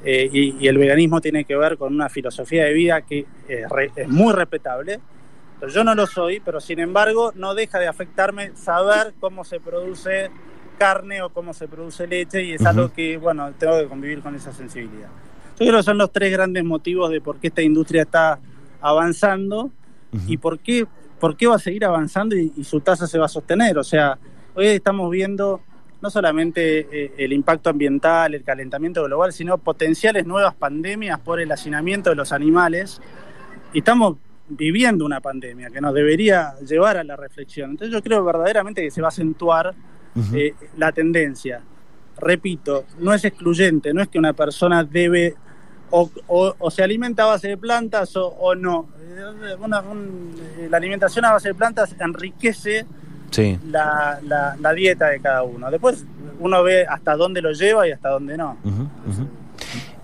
Eh, 0.06 0.30
y, 0.32 0.58
y, 0.60 0.68
el 0.68 0.78
veganismo 0.78 1.22
tiene 1.22 1.46
que 1.46 1.56
ver 1.56 1.78
con 1.78 1.94
una 1.94 2.10
filosofía 2.10 2.66
de 2.66 2.74
vida 2.74 3.04
que 3.04 3.26
es, 3.48 3.70
re, 3.70 3.90
es 3.96 4.10
muy 4.10 4.34
respetable. 4.34 5.00
Yo 5.68 5.84
no 5.84 5.96
lo 5.96 6.08
soy, 6.08 6.40
pero 6.40 6.60
sin 6.60 6.80
embargo 6.80 7.32
no 7.36 7.56
deja 7.56 7.80
de 7.80 7.88
afectarme 7.88 8.56
saber 8.56 9.14
cómo 9.20 9.44
se 9.44 9.60
produce 9.60 10.30
carne 10.78 11.22
o 11.22 11.30
cómo 11.30 11.54
se 11.54 11.68
produce 11.68 12.08
leche 12.08 12.44
y 12.44 12.54
es 12.54 12.62
uh 12.62 12.66
-huh. 12.66 12.70
algo 12.70 12.94
que, 12.94 13.18
bueno, 13.18 13.52
tengo 13.58 13.80
que 13.80 13.88
convivir 13.88 14.22
con 14.22 14.36
esa 14.36 14.52
sensibilidad. 14.52 15.10
Yo 15.60 15.68
creo 15.68 15.78
que 15.78 15.84
son 15.84 15.98
los 15.98 16.12
tres 16.12 16.32
grandes 16.32 16.64
motivos 16.64 17.10
de 17.12 17.22
por 17.22 17.38
qué 17.40 17.48
esta 17.48 17.62
industria 17.62 18.04
está 18.04 18.40
avanzando 18.82 19.66
uh 19.66 19.70
-huh. 20.12 20.24
y 20.28 20.38
por 20.38 20.60
qué, 20.60 20.88
por 21.20 21.38
qué 21.38 21.48
va 21.48 21.56
a 21.56 21.60
seguir 21.60 21.86
avanzando 21.86 22.36
y, 22.36 22.52
y, 22.58 22.64
su 22.64 22.82
tasa 22.82 23.08
se 23.08 23.18
va 23.18 23.26
a 23.26 23.30
sostener. 23.30 23.78
O 23.78 23.84
sea, 23.84 24.18
hoy 24.56 24.68
estamos 24.68 25.10
viendo 25.12 25.62
no 26.04 26.10
solamente 26.10 26.80
eh, 26.92 27.14
el 27.18 27.32
impacto 27.32 27.70
ambiental, 27.70 28.36
el 28.36 28.44
calentamiento 28.44 29.02
global, 29.06 29.32
sino 29.32 29.58
potenciales 29.58 30.26
nuevas 30.26 30.54
pandemias 30.54 31.18
por 31.22 31.40
el 31.40 31.50
hacinamiento 31.50 32.10
de 32.10 32.18
los 32.18 32.34
animales. 32.34 33.02
Y 33.72 33.78
estamos 33.78 34.18
viviendo 34.50 35.06
una 35.06 35.22
pandemia 35.22 35.70
que 35.70 35.82
nos 35.82 35.94
debería 35.94 36.56
llevar 36.60 36.98
a 36.98 37.04
la 37.04 37.16
reflexión. 37.16 37.72
Entonces 37.72 37.94
yo 37.94 38.02
creo 38.04 38.24
verdaderamente 38.24 38.82
que 38.82 38.92
se 38.92 39.02
va 39.02 39.08
a 39.08 39.10
acentuar 39.10 39.74
uh 40.16 40.20
-huh. 40.20 40.38
eh, 40.38 40.56
la 40.78 40.92
tendencia. 40.92 41.62
Repito, 42.18 42.86
no 43.00 43.14
es 43.14 43.26
excluyente, 43.26 43.94
no 43.94 44.02
es 44.02 44.10
que 44.10 44.20
una 44.20 44.34
persona 44.34 44.84
debe 44.84 45.36
o, 45.90 46.10
o, 46.28 46.56
o, 46.58 46.72
se 46.72 46.84
alimenta 46.84 47.24
a 47.24 47.28
base 47.28 47.50
de 47.50 47.58
plantas 47.58 48.16
o, 48.16 48.28
o 48.28 48.56
no. 48.56 48.88
Una, 49.60 49.82
un, 49.82 50.34
la 50.70 50.78
alimentación 50.78 51.24
a 51.26 51.34
base 51.34 51.50
de 51.50 51.56
plantas 51.56 51.96
enriquece 52.00 52.86
sí. 53.30 53.60
la, 53.70 54.20
la, 54.24 54.56
la, 54.60 54.74
dieta 54.74 55.10
de 55.10 55.20
cada 55.20 55.44
uno. 55.44 55.70
Después 55.70 56.04
uno 56.40 56.64
ve 56.64 56.86
hasta 56.88 57.16
dónde 57.16 57.42
lo 57.44 57.52
lleva 57.52 57.88
y 57.88 57.92
hasta 57.92 58.10
dónde 58.10 58.38
no. 58.38 58.58
Uh 58.64 58.70
-huh, 58.70 58.82
uh 58.82 59.12
-huh. 59.12 59.28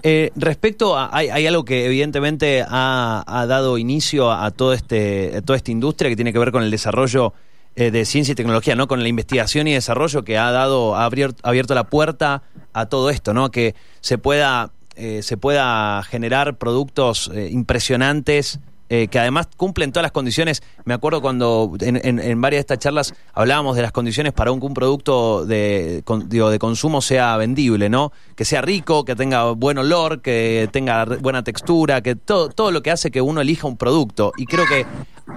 Eh, 0.04 0.32
respecto 0.36 0.98
a, 0.98 1.10
hay, 1.16 1.30
hay, 1.30 1.46
algo 1.48 1.66
que 1.66 1.86
evidentemente 1.86 2.64
ha, 2.68 3.24
ha 3.28 3.46
dado 3.46 3.78
inicio 3.78 4.32
a, 4.32 4.52
todo 4.52 4.74
este, 4.74 5.38
a 5.38 5.42
toda 5.42 5.58
esta 5.58 5.72
industria 5.72 6.10
que 6.10 6.16
tiene 6.16 6.32
que 6.32 6.40
ver 6.40 6.52
con 6.52 6.64
el 6.64 6.72
desarrollo 6.72 7.34
eh, 7.76 7.92
de 7.92 8.06
ciencia 8.06 8.34
y 8.34 8.36
tecnología, 8.36 8.76
¿no? 8.76 8.88
Con 8.88 9.02
la 9.02 9.08
investigación 9.08 9.68
y 9.68 9.74
desarrollo 9.74 10.24
que 10.24 10.38
ha 10.38 10.52
dado, 10.52 10.96
ha 10.96 11.06
abierto, 11.06 11.42
abierto 11.48 11.76
la 11.76 11.86
puerta 11.86 12.44
a 12.74 12.88
todo 12.88 13.10
esto, 13.10 13.34
¿no? 13.34 13.52
Que 13.52 13.76
se 14.02 14.18
pueda 14.18 14.72
eh, 15.02 15.24
se 15.24 15.38
pueda 15.38 16.04
generar 16.04 16.58
productos 16.58 17.32
eh, 17.34 17.48
impresionantes 17.54 18.60
eh, 18.90 19.08
que 19.08 19.20
además 19.20 19.48
cumplen 19.56 19.92
todas 19.92 20.04
las 20.04 20.12
condiciones. 20.12 20.64
Me 20.84 20.96
acuerdo 20.96 21.22
cuando 21.22 21.72
en, 21.80 22.42
varias 22.42 22.58
de 22.58 22.62
estas 22.62 22.80
charlas 22.80 23.14
hablábamos 23.34 23.76
de 23.76 23.84
las 23.84 23.92
condiciones 23.92 24.34
para 24.34 24.52
un, 24.52 24.64
un 24.64 24.74
producto 24.74 25.46
de, 25.46 26.02
con, 26.06 26.28
de 26.28 26.60
consumo 26.60 27.00
sea 27.02 27.38
vendible, 27.38 27.90
¿no? 27.90 28.12
Que 28.36 28.46
sea 28.46 28.62
rico, 28.64 29.06
que 29.06 29.16
tenga 29.16 29.52
buen 29.52 29.78
olor, 29.78 30.22
que 30.22 30.68
tenga 30.72 31.06
buena 31.06 31.44
textura, 31.44 32.02
que 32.02 32.16
todo, 32.16 32.50
todo 32.50 32.72
lo 32.72 32.82
que 32.82 32.90
hace 32.90 33.12
que 33.12 33.22
uno 33.22 33.42
elija 33.42 33.68
un 33.68 33.78
producto. 33.78 34.34
Y 34.38 34.48
creo 34.48 34.66
que 34.66 34.88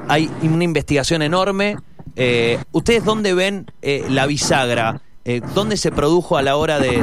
hay 0.09 0.31
una 0.43 0.65
investigación 0.65 1.21
enorme. 1.21 1.77
Eh, 2.17 2.59
¿Ustedes 2.73 3.05
dónde 3.05 3.35
ven 3.35 3.67
eh, 3.83 4.07
la 4.09 4.27
bisagra? 4.27 5.03
¿Dónde 5.55 5.77
se 5.77 5.93
produjo 5.93 6.37
a 6.37 6.43
la 6.43 6.57
hora 6.57 6.81
de, 6.81 6.99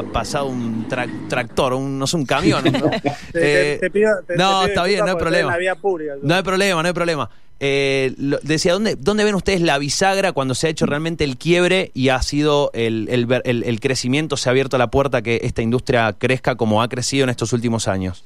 ha 0.00 0.12
pasado 0.12 0.46
un 0.46 0.88
tra 0.88 1.06
tractor, 1.28 1.74
un, 1.74 1.98
no 1.98 2.06
sé, 2.06 2.16
un 2.16 2.26
camión. 2.26 2.64
¿no? 2.64 2.90
te, 3.32 3.74
eh, 3.74 3.78
te 3.78 3.90
pido, 3.90 4.10
te, 4.26 4.36
no 4.36 4.64
está 4.64 4.84
bien, 4.84 5.00
no 5.00 5.12
hay 5.12 5.16
problema. 5.16 5.56
Pública, 5.80 6.14
no 6.22 6.34
hay 6.34 6.42
problema, 6.42 6.82
no 6.82 6.88
hay 6.88 6.94
problema. 6.94 7.30
Eh, 7.62 8.14
lo, 8.16 8.38
decía, 8.42 8.72
¿dónde, 8.72 8.96
¿dónde 8.96 9.22
ven 9.22 9.34
ustedes 9.34 9.60
la 9.60 9.76
bisagra 9.78 10.32
cuando 10.32 10.54
se 10.54 10.66
ha 10.66 10.70
hecho 10.70 10.86
realmente 10.86 11.24
el 11.24 11.36
quiebre 11.36 11.90
y 11.92 12.08
ha 12.08 12.20
sido 12.22 12.70
el, 12.72 13.06
el, 13.10 13.26
el, 13.44 13.64
el 13.64 13.80
crecimiento, 13.80 14.38
se 14.38 14.48
ha 14.48 14.52
abierto 14.52 14.78
la 14.78 14.90
puerta 14.90 15.18
a 15.18 15.22
que 15.22 15.40
esta 15.42 15.60
industria 15.60 16.14
crezca 16.18 16.54
como 16.54 16.82
ha 16.82 16.88
crecido 16.88 17.24
en 17.24 17.30
estos 17.30 17.52
últimos 17.52 17.86
años? 17.86 18.24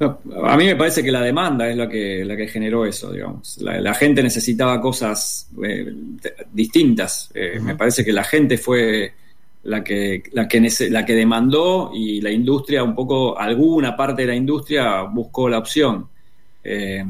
No, 0.00 0.20
a 0.44 0.56
mí 0.56 0.64
me 0.64 0.76
parece 0.76 1.02
que 1.02 1.10
la 1.10 1.20
demanda 1.20 1.68
es 1.68 1.76
la 1.76 1.88
que, 1.88 2.24
la 2.24 2.36
que 2.36 2.46
generó 2.46 2.86
eso, 2.86 3.10
digamos. 3.10 3.58
La, 3.58 3.80
la 3.80 3.94
gente 3.94 4.22
necesitaba 4.22 4.80
cosas 4.80 5.48
eh, 5.64 5.92
distintas. 6.52 7.30
Eh, 7.34 7.54
uh 7.56 7.58
-huh. 7.58 7.62
Me 7.62 7.74
parece 7.74 8.04
que 8.04 8.12
la 8.12 8.22
gente 8.22 8.58
fue 8.58 9.12
la 9.68 9.84
que, 9.84 10.22
la, 10.32 10.48
que, 10.48 10.68
la 10.90 11.04
que 11.04 11.14
demandó 11.14 11.90
y 11.94 12.20
la 12.20 12.30
industria, 12.30 12.82
un 12.82 12.94
poco, 12.94 13.38
alguna 13.38 13.96
parte 13.96 14.22
de 14.22 14.28
la 14.28 14.34
industria 14.34 15.02
buscó 15.02 15.48
la 15.48 15.58
opción. 15.58 16.08
Eh, 16.64 17.04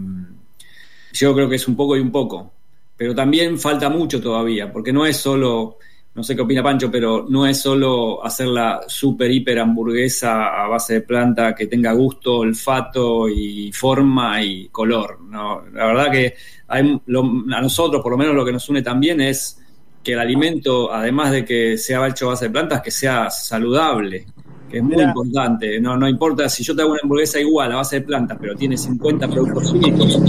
yo 1.13 1.35
creo 1.35 1.49
que 1.49 1.57
es 1.57 1.69
un 1.69 1.77
poco 1.77 1.97
y 1.97 2.01
un 2.01 2.11
poco. 2.11 2.53
Pero 2.97 3.15
también 3.15 3.59
falta 3.59 3.89
mucho 3.89 4.21
todavía, 4.21 4.73
porque 4.73 4.93
no 4.93 5.07
es 5.07 5.17
solo 5.17 5.79
no 6.19 6.25
sé 6.25 6.35
qué 6.35 6.43
opina 6.43 6.65
Pancho, 6.65 6.91
pero 6.91 7.27
no 7.29 7.47
es 7.47 7.61
solo 7.61 8.25
hacer 8.25 8.49
la 8.49 8.81
super 8.89 9.31
hiper 9.31 9.61
hamburguesa 9.61 10.65
a 10.65 10.67
base 10.67 10.95
de 10.95 11.01
planta 11.03 11.55
que 11.55 11.69
tenga 11.69 11.93
gusto, 11.93 12.39
olfato 12.39 13.29
y 13.29 13.71
forma 13.71 14.43
y 14.43 14.69
color. 14.69 15.21
¿no? 15.21 15.63
La 15.73 15.87
verdad 15.87 16.11
que 16.11 16.35
hay, 16.67 17.01
lo, 17.07 17.21
a 17.21 17.61
nosotros, 17.61 18.03
por 18.03 18.11
lo 18.11 18.19
menos, 18.19 18.35
lo 18.35 18.45
que 18.45 18.51
nos 18.51 18.69
une 18.69 18.83
también 18.83 19.21
es 19.21 19.61
que 20.03 20.13
el 20.13 20.19
alimento, 20.19 20.93
además 20.93 21.33
de 21.33 21.45
que 21.45 21.77
sea 21.77 22.07
hecho 22.07 22.27
a 22.27 22.29
base 22.31 22.47
de 22.47 22.51
plantas, 22.51 22.81
que 22.83 22.91
sea 22.91 23.31
saludable, 23.31 24.27
que 24.71 24.79
es 24.79 24.83
muy 24.83 24.97
Mira. 24.97 25.09
importante. 25.09 25.81
No, 25.81 25.97
no 25.97 26.09
importa 26.09 26.49
si 26.49 26.63
yo 26.63 26.75
te 26.75 26.83
hago 26.83 26.93
una 26.93 27.01
hamburguesa 27.03 27.41
igual 27.41 27.73
a 27.73 27.77
base 27.77 28.01
de 28.01 28.07
plantas, 28.07 28.39
pero 28.41 28.55
tiene 28.55 28.77
50 28.77 29.29
productos 29.29 29.73
químicos, 29.73 30.23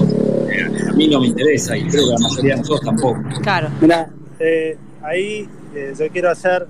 eh, 0.52 0.90
a 0.90 0.94
mí 0.94 1.08
no 1.08 1.20
me 1.22 1.28
interesa 1.28 1.78
y 1.78 1.88
creo 1.88 2.06
que 2.06 2.12
la 2.12 2.20
mayoría 2.20 2.54
de 2.56 2.60
nosotros 2.62 2.86
tampoco. 2.86 3.22
Claro. 3.42 3.70
Mira, 3.82 4.10
eh, 4.40 4.78
ahí 5.02 5.48
eh, 5.76 5.94
yo 5.98 6.08
quiero 6.10 6.30
hacer, 6.30 6.68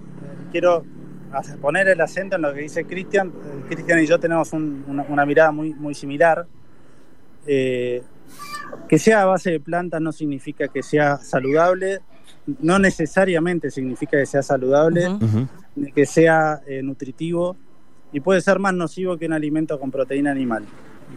quiero 0.51 0.83
poner 1.61 1.87
el 1.87 2.01
acento 2.01 2.35
en 2.35 2.41
lo 2.41 2.53
que 2.53 2.61
dice 2.61 2.85
Cristian. 2.85 3.29
Eh, 3.29 3.63
Cristian 3.69 4.03
y 4.03 4.07
yo 4.07 4.19
tenemos 4.19 4.51
un, 4.53 4.83
una, 4.87 5.03
una, 5.03 5.25
mirada 5.25 5.51
muy, 5.51 5.73
muy 5.73 5.93
similar. 5.93 6.45
Eh, 7.45 8.01
que 8.87 8.99
sea 8.99 9.23
a 9.23 9.25
base 9.25 9.51
de 9.51 9.59
plantas 9.59 10.01
no 10.01 10.11
significa 10.11 10.67
que 10.67 10.83
sea 10.83 11.17
saludable, 11.17 11.99
no 12.59 12.79
necesariamente 12.79 13.71
significa 13.71 14.17
que 14.17 14.25
sea 14.25 14.41
saludable, 14.43 15.07
uh 15.07 15.19
-huh. 15.19 15.47
ni 15.75 15.91
que 15.91 16.05
sea 16.05 16.61
eh, 16.67 16.81
nutritivo, 16.81 17.55
y 18.11 18.19
puede 18.19 18.41
ser 18.41 18.59
más 18.59 18.73
nocivo 18.73 19.17
que 19.17 19.25
un 19.25 19.33
alimento 19.33 19.79
con 19.79 19.91
proteína 19.91 20.31
animal. 20.31 20.65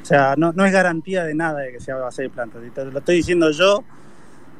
O 0.00 0.04
sea, 0.04 0.34
no, 0.36 0.52
no 0.52 0.64
es 0.64 0.72
garantía 0.72 1.24
de 1.24 1.34
nada 1.34 1.60
de 1.60 1.72
que 1.72 1.80
sea 1.80 1.96
a 1.96 1.98
base 1.98 2.22
de 2.22 2.30
plantas. 2.30 2.62
Te 2.74 2.84
lo 2.84 2.98
estoy 2.98 3.16
diciendo 3.16 3.50
yo, 3.50 3.84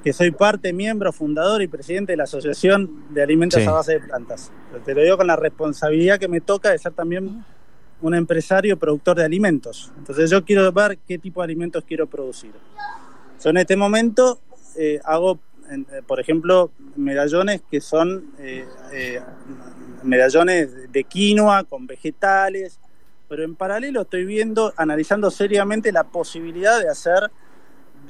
que 0.03 0.13
soy 0.13 0.31
parte, 0.33 0.73
miembro, 0.73 1.13
fundador 1.13 1.63
y 1.63 1.69
presidente 1.69 2.13
de 2.13 2.17
la 2.17 2.25
Asociación 2.25 3.05
de 3.11 3.23
Alimentos 3.23 3.63
sí. 3.63 3.69
a 3.69 3.73
Base 3.73 3.93
de 3.95 4.01
Plantas. 4.01 4.51
Te 4.85 4.95
lo 4.95 5.03
digo 5.03 5.17
con 5.17 5.27
la 5.27 5.37
responsabilidad 5.37 6.19
que 6.19 6.29
me 6.29 6.41
toca 6.41 6.71
de 6.71 6.79
ser 6.79 6.93
también 6.93 7.45
un 8.01 8.15
empresario 8.15 8.77
productor 8.77 9.17
de 9.17 9.25
alimentos. 9.25 9.93
Entonces 9.97 10.29
yo 10.29 10.45
quiero 10.45 10.71
ver 10.73 10.99
qué 11.07 11.19
tipo 11.19 11.41
de 11.41 11.45
alimentos 11.45 11.85
quiero 11.87 12.07
producir. 12.09 12.53
Yo 13.43 13.51
en 13.51 13.59
este 13.59 13.77
momento 13.77 14.41
eh, 14.77 15.01
hago, 15.05 15.39
en- 15.73 15.87
eh, 15.93 16.03
por 16.07 16.21
ejemplo, 16.21 16.71
medallones 16.97 17.63
que 17.71 17.81
son 17.81 18.33
eh, 18.39 18.65
eh, 18.93 19.21
medallones 20.03 20.91
de 20.93 21.05
quinoa 21.05 21.65
con 21.65 21.87
vegetales, 21.87 22.79
pero 23.29 23.45
en 23.45 23.55
paralelo 23.55 24.03
estoy 24.03 24.25
viendo, 24.25 24.73
analizando 24.77 25.31
seriamente 25.31 25.93
la 25.93 26.05
posibilidad 26.05 26.81
de 26.81 26.89
hacer, 26.89 27.31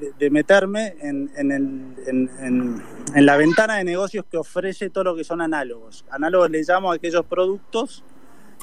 de, 0.00 0.12
de 0.19 0.31
meterme 0.31 0.97
en, 1.00 1.31
en 1.37 1.52
el- 1.52 1.95
en- 2.07 2.31
en- 2.40 2.83
en 3.14 3.26
la 3.26 3.37
ventana 3.37 3.76
de 3.76 3.85
negocios 3.85 4.25
que 4.31 4.37
ofrece 4.38 4.90
todo 4.90 5.04
lo 5.04 5.14
que 5.16 5.23
son 5.25 5.40
análogos. 5.40 6.04
Análogos 6.11 6.50
le 6.50 6.62
llamo 6.62 6.90
a 6.90 6.95
aquellos 6.97 7.25
productos 7.26 8.02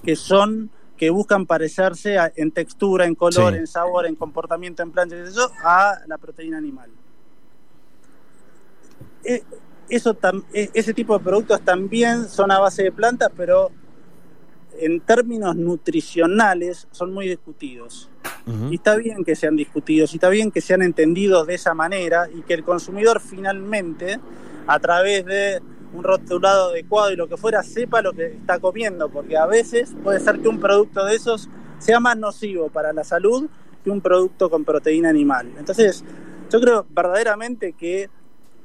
que 0.03 0.15
son 0.15 0.69
que 0.97 1.09
buscan 1.11 1.45
parecerse 1.45 2.17
a- 2.17 2.29
en 2.35 2.51
textura, 2.51 3.05
en 3.05 3.15
color, 3.15 3.53
Sí. 3.53 3.59
en 3.59 3.67
sabor, 3.67 4.05
en 4.05 4.15
comportamiento, 4.15 4.83
en 4.83 4.91
plancha, 4.91 5.15
a 5.63 5.99
la 6.07 6.17
proteína 6.17 6.57
animal. 6.57 6.89
Eh, 9.23 9.43
eso 9.89 10.13
tam- 10.15 10.43
eh, 10.53 10.69
ese 10.73 10.93
tipo 10.93 11.17
de 11.17 11.23
productos 11.23 11.61
también 11.61 12.29
son 12.29 12.51
a 12.51 12.59
base 12.59 12.83
de 12.83 12.91
plantas, 12.91 13.29
pero 13.35 13.71
en 14.79 15.01
términos 15.01 15.55
nutricionales 15.55 16.87
son 16.91 17.13
muy 17.13 17.27
discutidos. 17.27 18.09
Y 18.71 18.75
está 18.75 18.95
bien 18.95 19.23
que 19.23 19.35
sean 19.35 19.55
discutidos, 19.55 20.11
y 20.13 20.15
está 20.17 20.29
bien 20.29 20.49
que 20.49 20.61
sean 20.61 20.81
entendidos 20.81 21.45
de 21.45 21.53
esa 21.53 21.75
manera 21.75 22.27
y 22.33 22.41
que 22.41 22.55
el 22.55 22.63
consumidor 22.63 23.19
finalmente, 23.19 24.19
a 24.65 24.79
través 24.79 25.23
de 25.25 25.61
un 25.93 26.03
rotulado 26.03 26.69
adecuado 26.69 27.11
y 27.11 27.15
lo 27.15 27.27
que 27.27 27.37
fuera, 27.37 27.61
sepa 27.61 28.01
lo 28.01 28.13
que 28.13 28.25
está 28.27 28.57
comiendo, 28.59 29.09
porque 29.09 29.37
a 29.37 29.45
veces 29.45 29.95
puede 30.03 30.19
ser 30.19 30.39
que 30.39 30.47
un 30.47 30.59
producto 30.59 31.05
de 31.05 31.15
esos 31.15 31.47
sea 31.77 31.99
más 31.99 32.17
nocivo 32.17 32.69
para 32.69 32.91
la 32.91 33.03
salud 33.03 33.47
que 33.83 33.91
un 33.91 34.01
producto 34.01 34.49
con 34.49 34.65
proteína 34.65 35.09
animal. 35.09 35.51
Entonces, 35.57 36.03
yo 36.51 36.59
creo 36.59 36.87
verdaderamente 36.89 37.73
que 37.73 38.09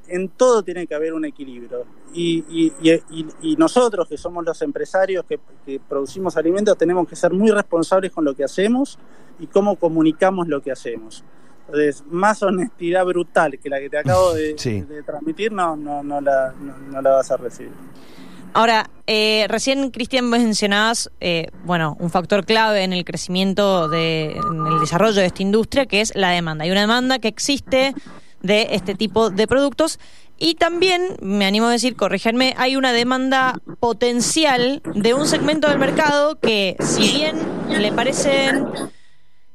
en 0.07 0.29
todo 0.29 0.63
tiene 0.63 0.87
que 0.87 0.95
haber 0.95 1.13
un 1.13 1.25
equilibrio. 1.25 1.85
Y, 2.13 2.43
y- 2.49 2.73
y- 2.81 2.91
y- 3.09 3.27
y 3.41 3.55
nosotros, 3.57 4.07
que 4.07 4.17
somos 4.17 4.43
los 4.45 4.61
empresarios 4.61 5.25
que, 5.27 5.39
que 5.65 5.79
producimos 5.79 6.37
alimentos, 6.37 6.77
tenemos 6.77 7.07
que 7.07 7.15
ser 7.15 7.31
muy 7.33 7.51
responsables 7.51 8.11
con 8.11 8.23
lo 8.25 8.33
que 8.35 8.43
hacemos 8.43 8.97
y 9.39 9.47
cómo 9.47 9.75
comunicamos 9.75 10.47
lo 10.47 10.61
que 10.61 10.71
hacemos. 10.71 11.23
Entonces, 11.67 12.03
más 12.09 12.41
honestidad 12.43 13.03
brutal 13.05 13.57
que 13.59 13.69
la 13.69 13.79
que 13.79 13.89
te 13.89 13.97
acabo 13.97 14.33
de, 14.33 14.55
Sí. 14.57 14.81
de 14.81 15.01
transmitir, 15.03 15.51
no, 15.51 15.75
no, 15.75 16.03
no, 16.03 16.21
la, 16.21 16.53
no, 16.59 16.77
no 16.77 17.01
la 17.01 17.09
vas 17.11 17.31
a 17.31 17.37
recibir. 17.37 17.71
Ahora, 18.53 18.89
eh, 19.05 19.47
recién 19.49 19.91
Cristian 19.91 20.29
mencionabas, 20.29 21.11
eh, 21.19 21.47
bueno, 21.65 21.97
un 21.99 22.09
factor 22.09 22.45
clave 22.45 22.83
en 22.83 22.93
el 22.93 23.03
crecimiento, 23.03 23.89
de, 23.89 24.31
en 24.31 24.65
el 24.67 24.79
desarrollo 24.79 25.19
de 25.19 25.25
esta 25.25 25.41
industria, 25.41 25.85
que 25.87 25.99
es 25.99 26.15
la 26.15 26.29
demanda. 26.29 26.63
Hay 26.63 26.71
una 26.71 26.79
demanda 26.81 27.19
que 27.19 27.27
existe 27.27 27.93
de 28.45 28.69
este 28.71 28.95
tipo 28.95 29.29
de 29.29 29.47
productos 29.47 29.99
y 30.37 30.55
también, 30.55 31.15
me 31.21 31.45
animo 31.45 31.67
a 31.67 31.71
decir, 31.71 31.95
corríjanme, 31.95 32.53
hay 32.57 32.75
una 32.75 32.91
demanda 32.91 33.57
potencial 33.79 34.81
de 34.93 35.13
un 35.13 35.27
segmento 35.27 35.69
del 35.69 35.79
mercado 35.79 36.37
que, 36.39 36.75
si 36.81 37.09
bien 37.09 37.37
le 37.69 37.91
parecen 37.93 38.67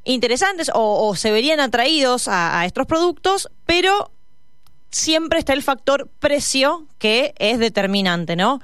interesantes 0.04 0.70
o, 0.72 1.14
se 1.16 1.30
verían 1.30 1.60
atraídos 1.60 2.28
a, 2.28 2.64
estos 2.64 2.86
productos, 2.86 3.50
pero 3.66 4.10
siempre 4.90 5.38
está 5.38 5.52
el 5.52 5.62
factor 5.62 6.08
precio 6.18 6.86
que 6.98 7.34
es 7.38 7.58
determinante, 7.58 8.34
¿no? 8.34 8.60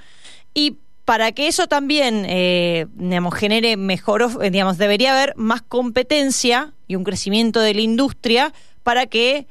Y 0.55 0.79
para 1.05 1.33
que 1.33 1.49
eso 1.49 1.67
también, 1.67 2.25
eh, 2.27 2.87
genere 3.35 3.77
mejor, 3.77 4.27
eh, 4.43 4.51
digamos, 4.51 4.79
debería 4.79 5.13
haber 5.13 5.35
más 5.37 5.61
competencia 5.61 6.73
y 6.89 6.97
un 6.97 7.05
crecimiento 7.05 7.61
de 7.61 7.75
la 7.75 7.83
industria 7.83 8.55
para 8.83 9.05
que 9.07 9.47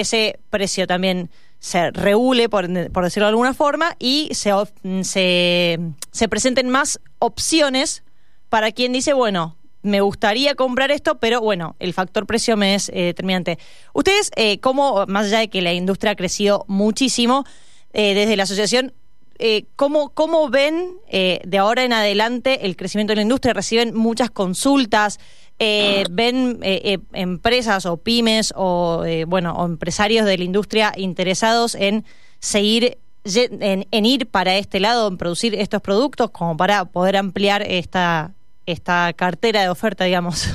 ese 0.00 0.38
precio 0.50 0.86
también 0.86 1.30
se 1.58 1.90
regule, 1.90 2.48
por, 2.48 2.68
por 2.92 3.04
decirlo 3.04 3.26
de 3.26 3.30
alguna 3.30 3.54
forma, 3.54 3.96
y 3.98 4.28
se, 4.32 4.52
of- 4.52 4.70
se, 5.02 5.78
se 6.12 6.28
presenten 6.28 6.68
más 6.68 7.00
opciones 7.18 8.02
para 8.48 8.72
quien 8.72 8.92
dice, 8.92 9.12
bueno, 9.14 9.56
me 9.82 10.00
gustaría 10.00 10.54
comprar 10.54 10.90
esto, 10.90 11.18
pero 11.18 11.40
bueno, 11.40 11.76
el 11.78 11.94
factor 11.94 12.26
precio 12.26 12.56
me 12.56 12.74
es 12.74 12.88
eh, 12.90 13.04
determinante. 13.04 13.58
Ustedes, 13.94 14.30
eh, 14.36 14.58
¿cómo, 14.60 15.04
más 15.06 15.26
allá 15.26 15.38
de 15.38 15.48
que 15.48 15.62
la 15.62 15.72
industria 15.72 16.12
ha 16.12 16.16
crecido 16.16 16.64
muchísimo, 16.68 17.44
eh, 17.92 18.14
desde 18.14 18.36
la 18.36 18.42
asociación, 18.42 18.92
eh, 19.38 19.66
¿cómo, 19.76 20.10
¿cómo 20.10 20.48
ven 20.48 20.96
eh, 21.08 21.40
de 21.44 21.58
ahora 21.58 21.84
en 21.84 21.92
adelante 21.92 22.66
el 22.66 22.76
crecimiento 22.76 23.12
de 23.12 23.16
la 23.16 23.22
industria? 23.22 23.54
¿Reciben 23.54 23.94
muchas 23.94 24.30
consultas? 24.30 25.18
Eh, 25.58 26.04
¿Ven 26.10 26.60
empresas 27.12 27.86
o 27.86 27.96
pymes 27.96 28.52
o, 28.56 29.04
bueno, 29.26 29.54
o 29.54 29.64
empresarios 29.64 30.26
de 30.26 30.38
la 30.38 30.44
industria 30.44 30.92
interesados 30.96 31.74
en 31.74 32.04
seguir 32.38 32.98
en 33.24 34.06
ir 34.06 34.28
para 34.28 34.56
este 34.56 34.78
lado, 34.78 35.08
en 35.08 35.18
producir 35.18 35.56
estos 35.56 35.82
productos, 35.82 36.30
como 36.30 36.56
para 36.56 36.84
poder 36.84 37.16
ampliar 37.16 37.62
esta, 37.62 38.34
esta 38.66 39.12
cartera 39.14 39.62
de 39.62 39.68
oferta, 39.68 40.04
digamos. 40.04 40.48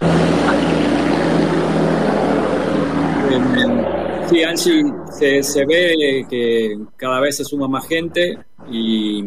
Sí, 4.28 4.42
Angie, 4.42 4.84
se, 5.18 5.42
se 5.42 5.64
ve 5.64 6.26
que 6.28 6.76
cada 6.96 7.20
vez 7.20 7.36
se 7.36 7.44
suma 7.44 7.68
más 7.68 7.86
gente 7.86 8.36
y, 8.70 9.22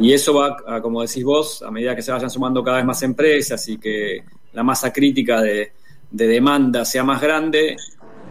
y 0.00 0.12
eso 0.12 0.34
va, 0.34 0.56
a, 0.66 0.80
como 0.80 1.00
decís 1.02 1.22
vos, 1.22 1.62
a 1.62 1.70
medida 1.70 1.94
que 1.94 2.02
se 2.02 2.10
vayan 2.10 2.28
sumando 2.28 2.62
cada 2.64 2.78
vez 2.78 2.86
más 2.86 3.02
empresas 3.04 3.66
y 3.68 3.78
que 3.78 4.24
la 4.52 4.64
masa 4.64 4.92
crítica 4.92 5.40
de, 5.40 5.72
de 6.10 6.26
demanda 6.26 6.84
sea 6.84 7.04
más 7.04 7.20
grande, 7.20 7.76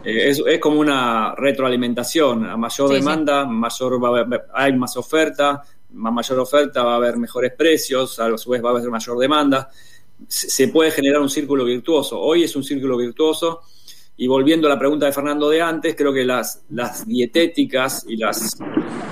eh, 0.04 0.28
es, 0.30 0.42
es 0.46 0.58
como 0.60 0.80
una 0.80 1.34
retroalimentación. 1.34 2.44
A 2.44 2.56
mayor 2.58 2.88
Sí, 2.90 2.94
sí. 2.96 3.00
demanda, 3.00 3.46
mayor 3.46 4.04
va 4.04 4.08
a 4.08 4.22
haber- 4.22 4.44
hay 4.52 4.72
más 4.76 4.96
oferta, 4.98 5.62
más 5.94 6.12
mayor 6.12 6.40
oferta 6.40 6.82
va 6.82 6.92
a 6.92 6.96
haber 6.96 7.16
mejores 7.16 7.52
precios, 7.56 8.18
a 8.20 8.36
su 8.36 8.50
vez 8.50 8.62
va 8.62 8.68
a 8.68 8.72
haber 8.72 8.90
mayor 8.90 9.18
demanda. 9.18 9.70
Se, 10.28 10.50
se 10.50 10.68
puede 10.68 10.90
generar 10.90 11.22
un 11.22 11.30
círculo 11.30 11.64
virtuoso. 11.64 12.20
Hoy 12.20 12.42
es 12.44 12.54
un 12.54 12.62
círculo 12.64 12.98
virtuoso. 12.98 13.62
Y 14.16 14.28
volviendo 14.28 14.68
a 14.68 14.70
la 14.70 14.78
pregunta 14.78 15.06
de 15.06 15.12
Fernando 15.12 15.48
de 15.48 15.60
antes, 15.60 15.96
creo 15.96 16.12
que 16.12 16.24
las, 16.24 16.62
las 16.70 17.06
dietéticas 17.06 18.06
y 18.08 18.16
las 18.16 18.56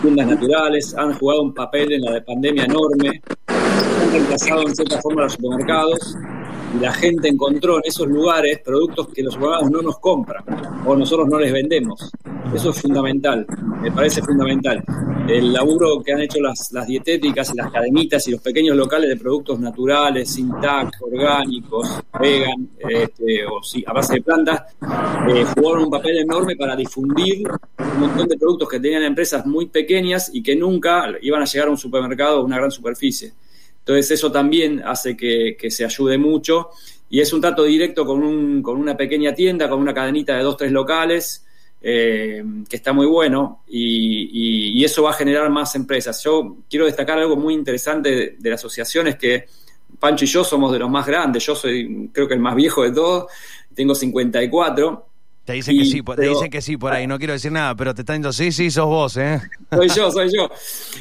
tiendas 0.00 0.26
naturales 0.28 0.94
han 0.96 1.14
jugado 1.14 1.42
un 1.42 1.52
papel 1.52 1.92
en 1.92 2.02
la 2.02 2.12
de 2.12 2.22
pandemia 2.22 2.64
enorme, 2.64 3.20
han 3.48 4.12
reemplazado 4.12 4.62
en 4.62 4.74
cierta 4.76 5.00
forma 5.00 5.22
los 5.22 5.32
supermercados 5.32 6.16
la 6.80 6.92
gente 6.92 7.28
encontró 7.28 7.76
en 7.76 7.82
esos 7.84 8.06
lugares 8.06 8.60
productos 8.60 9.08
que 9.08 9.22
los 9.22 9.34
supermercados 9.34 9.70
no 9.70 9.82
nos 9.82 9.98
compran 9.98 10.44
o 10.86 10.96
nosotros 10.96 11.28
no 11.28 11.38
les 11.38 11.52
vendemos. 11.52 12.10
Eso 12.54 12.70
es 12.70 12.80
fundamental, 12.80 13.46
me 13.80 13.90
parece 13.90 14.22
fundamental. 14.22 14.82
El 15.28 15.52
laburo 15.52 16.02
que 16.02 16.12
han 16.12 16.20
hecho 16.20 16.38
las, 16.40 16.70
dietéticas 16.86 17.52
y 17.54 17.56
las 17.56 17.70
cadenitas 17.70 18.26
y 18.26 18.32
los 18.32 18.40
pequeños 18.40 18.76
locales 18.76 19.08
de 19.08 19.16
productos 19.16 19.60
naturales, 19.60 20.30
sin 20.30 20.50
TAC, 20.60 21.00
orgánicos, 21.00 21.88
vegan, 22.20 22.68
este, 22.78 23.46
o 23.46 23.62
sí, 23.62 23.84
a 23.86 23.92
base 23.92 24.14
de 24.14 24.22
plantas, 24.22 24.62
eh, 25.28 25.44
jugaron 25.54 25.84
un 25.84 25.90
papel 25.90 26.18
enorme 26.18 26.56
para 26.56 26.74
difundir 26.74 27.48
un 27.48 28.00
montón 28.00 28.28
de 28.28 28.36
productos 28.36 28.68
que 28.68 28.80
tenían 28.80 29.04
empresas 29.04 29.46
muy 29.46 29.66
pequeñas 29.66 30.30
y 30.32 30.42
que 30.42 30.56
nunca 30.56 31.06
iban 31.22 31.42
a 31.42 31.46
llegar 31.46 31.68
a 31.68 31.70
un 31.70 31.78
supermercado 31.78 32.40
o 32.40 32.44
una 32.44 32.56
gran 32.56 32.70
superficie. 32.70 33.32
Entonces 33.82 34.12
eso 34.12 34.30
también 34.30 34.82
hace 34.84 35.16
que, 35.16 35.56
se 35.70 35.84
ayude 35.84 36.18
mucho 36.18 36.70
y 37.10 37.20
es 37.20 37.32
un 37.32 37.40
trato 37.40 37.64
directo 37.64 38.06
con, 38.06 38.22
un, 38.22 38.62
con 38.62 38.78
una 38.78 38.96
pequeña 38.96 39.34
tienda, 39.34 39.68
con 39.68 39.80
una 39.80 39.92
cadenita 39.92 40.36
de 40.36 40.42
dos, 40.42 40.56
tres 40.56 40.72
locales, 40.72 41.44
eh, 41.82 42.44
que 42.68 42.76
está 42.76 42.92
muy 42.92 43.06
bueno 43.06 43.64
y 43.66 44.84
eso 44.84 45.02
va 45.02 45.10
a 45.10 45.14
generar 45.14 45.50
más 45.50 45.74
empresas. 45.74 46.22
Yo 46.22 46.58
quiero 46.70 46.86
destacar 46.86 47.18
algo 47.18 47.36
muy 47.36 47.54
interesante 47.54 48.10
de, 48.10 48.36
de 48.38 48.48
la 48.48 48.54
asociación, 48.54 49.08
es 49.08 49.16
que 49.16 49.46
Pancho 49.98 50.24
y 50.24 50.28
yo 50.28 50.44
somos 50.44 50.72
de 50.72 50.78
los 50.78 50.90
más 50.90 51.06
grandes, 51.06 51.44
yo 51.44 51.54
soy 51.54 52.10
creo 52.12 52.26
que 52.26 52.34
el 52.34 52.40
más 52.40 52.54
viejo 52.54 52.82
de 52.82 52.92
todos, 52.92 53.26
tengo 53.74 53.94
54. 53.94 55.06
Te 55.44 55.54
dicen 55.54 55.76
que 55.76 55.84
sí, 55.84 56.02
te 56.02 56.22
dicen 56.28 56.50
que 56.50 56.62
sí 56.62 56.76
por 56.76 56.92
ahí, 56.92 57.06
no 57.06 57.18
quiero 57.18 57.32
decir 57.32 57.50
nada, 57.50 57.74
pero 57.74 57.92
te 57.94 58.02
están 58.02 58.14
diciendo, 58.22 58.32
sí, 58.32 58.52
sí, 58.52 58.70
sos 58.70 58.86
vos, 58.86 59.16
¿eh? 59.16 59.40
Soy 59.72 59.88
yo, 59.88 60.10
soy 60.10 60.30
yo. 60.32 60.48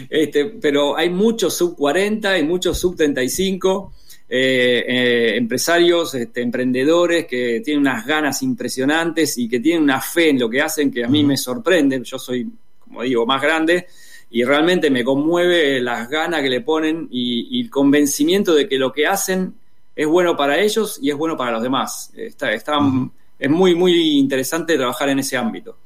Este, 0.10 0.46
pero 0.46 0.98
hay 0.98 1.10
muchos 1.12 1.56
sub 1.56 1.76
40 1.78 2.40
y 2.40 2.44
muchos 2.44 2.80
sub 2.80 2.96
35 2.96 3.94
eh, 4.28 4.86
eh, 4.88 5.38
empresarios, 5.38 6.16
este, 6.16 6.42
emprendedores 6.42 7.28
que 7.28 7.62
tienen 7.64 7.82
unas 7.82 8.06
ganas 8.06 8.42
impresionantes 8.42 9.38
y 9.38 9.48
que 9.48 9.60
tienen 9.60 9.84
una 9.84 10.02
fe 10.02 10.30
en 10.30 10.40
lo 10.40 10.50
que 10.50 10.62
hacen 10.62 10.90
que 10.90 11.04
a 11.04 11.08
mí 11.08 11.24
me 11.24 11.38
sorprende. 11.38 12.02
Yo 12.04 12.18
soy, 12.18 12.50
como 12.80 13.04
digo, 13.04 13.26
más 13.28 13.42
grande 13.42 13.86
y 14.32 14.44
realmente 14.44 14.90
me 14.90 15.04
conmueve 15.04 15.82
las 15.82 16.10
ganas 16.10 16.42
que 16.42 16.50
le 16.50 16.62
ponen 16.62 17.08
y, 17.12 17.60
y 17.60 17.62
el 17.64 17.70
convencimiento 17.70 18.56
de 18.56 18.68
que 18.68 18.78
lo 18.78 18.92
que 18.94 19.06
hacen 19.06 19.54
es 19.96 20.08
bueno 20.08 20.36
para 20.38 20.58
ellos 20.60 20.98
y 21.02 21.12
es 21.12 21.16
bueno 21.18 21.36
para 21.38 21.52
los 21.52 21.62
demás. 21.62 22.12
Está, 22.16 22.52
está- 22.54 22.80
Ujú. 22.80 23.12
Es 23.42 23.50
muy, 23.50 23.76
muy 23.76 24.20
interesante 24.20 24.78
trabajar 24.78 25.10
en 25.10 25.20
ese 25.20 25.36
ámbito. 25.36 25.78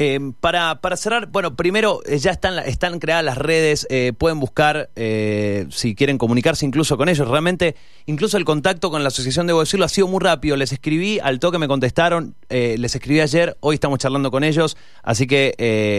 Eh, 0.00 0.20
para, 0.40 0.80
para 0.80 0.96
cerrar, 0.96 1.26
bueno, 1.26 1.56
primero 1.56 2.02
eh, 2.06 2.18
ya 2.18 2.30
están, 2.30 2.56
están 2.60 3.00
creadas 3.00 3.24
las 3.24 3.36
redes, 3.36 3.84
eh, 3.90 4.12
pueden 4.16 4.38
buscar 4.38 4.90
eh, 4.94 5.66
si 5.70 5.96
quieren 5.96 6.18
comunicarse 6.18 6.64
incluso 6.64 6.96
con 6.96 7.08
ellos. 7.08 7.26
Realmente, 7.26 7.74
incluso 8.06 8.36
el 8.36 8.44
contacto 8.44 8.90
con 8.92 9.02
la 9.02 9.08
asociación, 9.08 9.48
debo 9.48 9.58
decirlo, 9.58 9.86
ha 9.86 9.88
sido 9.88 10.06
muy 10.06 10.20
rápido. 10.20 10.56
Les 10.56 10.72
escribí, 10.72 11.18
al 11.20 11.40
toque 11.40 11.58
me 11.58 11.66
contestaron, 11.66 12.36
les 12.48 12.94
escribí 12.94 13.20
ayer, 13.20 13.56
hoy 13.58 13.74
estamos 13.74 13.98
charlando 13.98 14.30
con 14.30 14.44
ellos, 14.44 14.76
así 15.02 15.26
que 15.26 15.54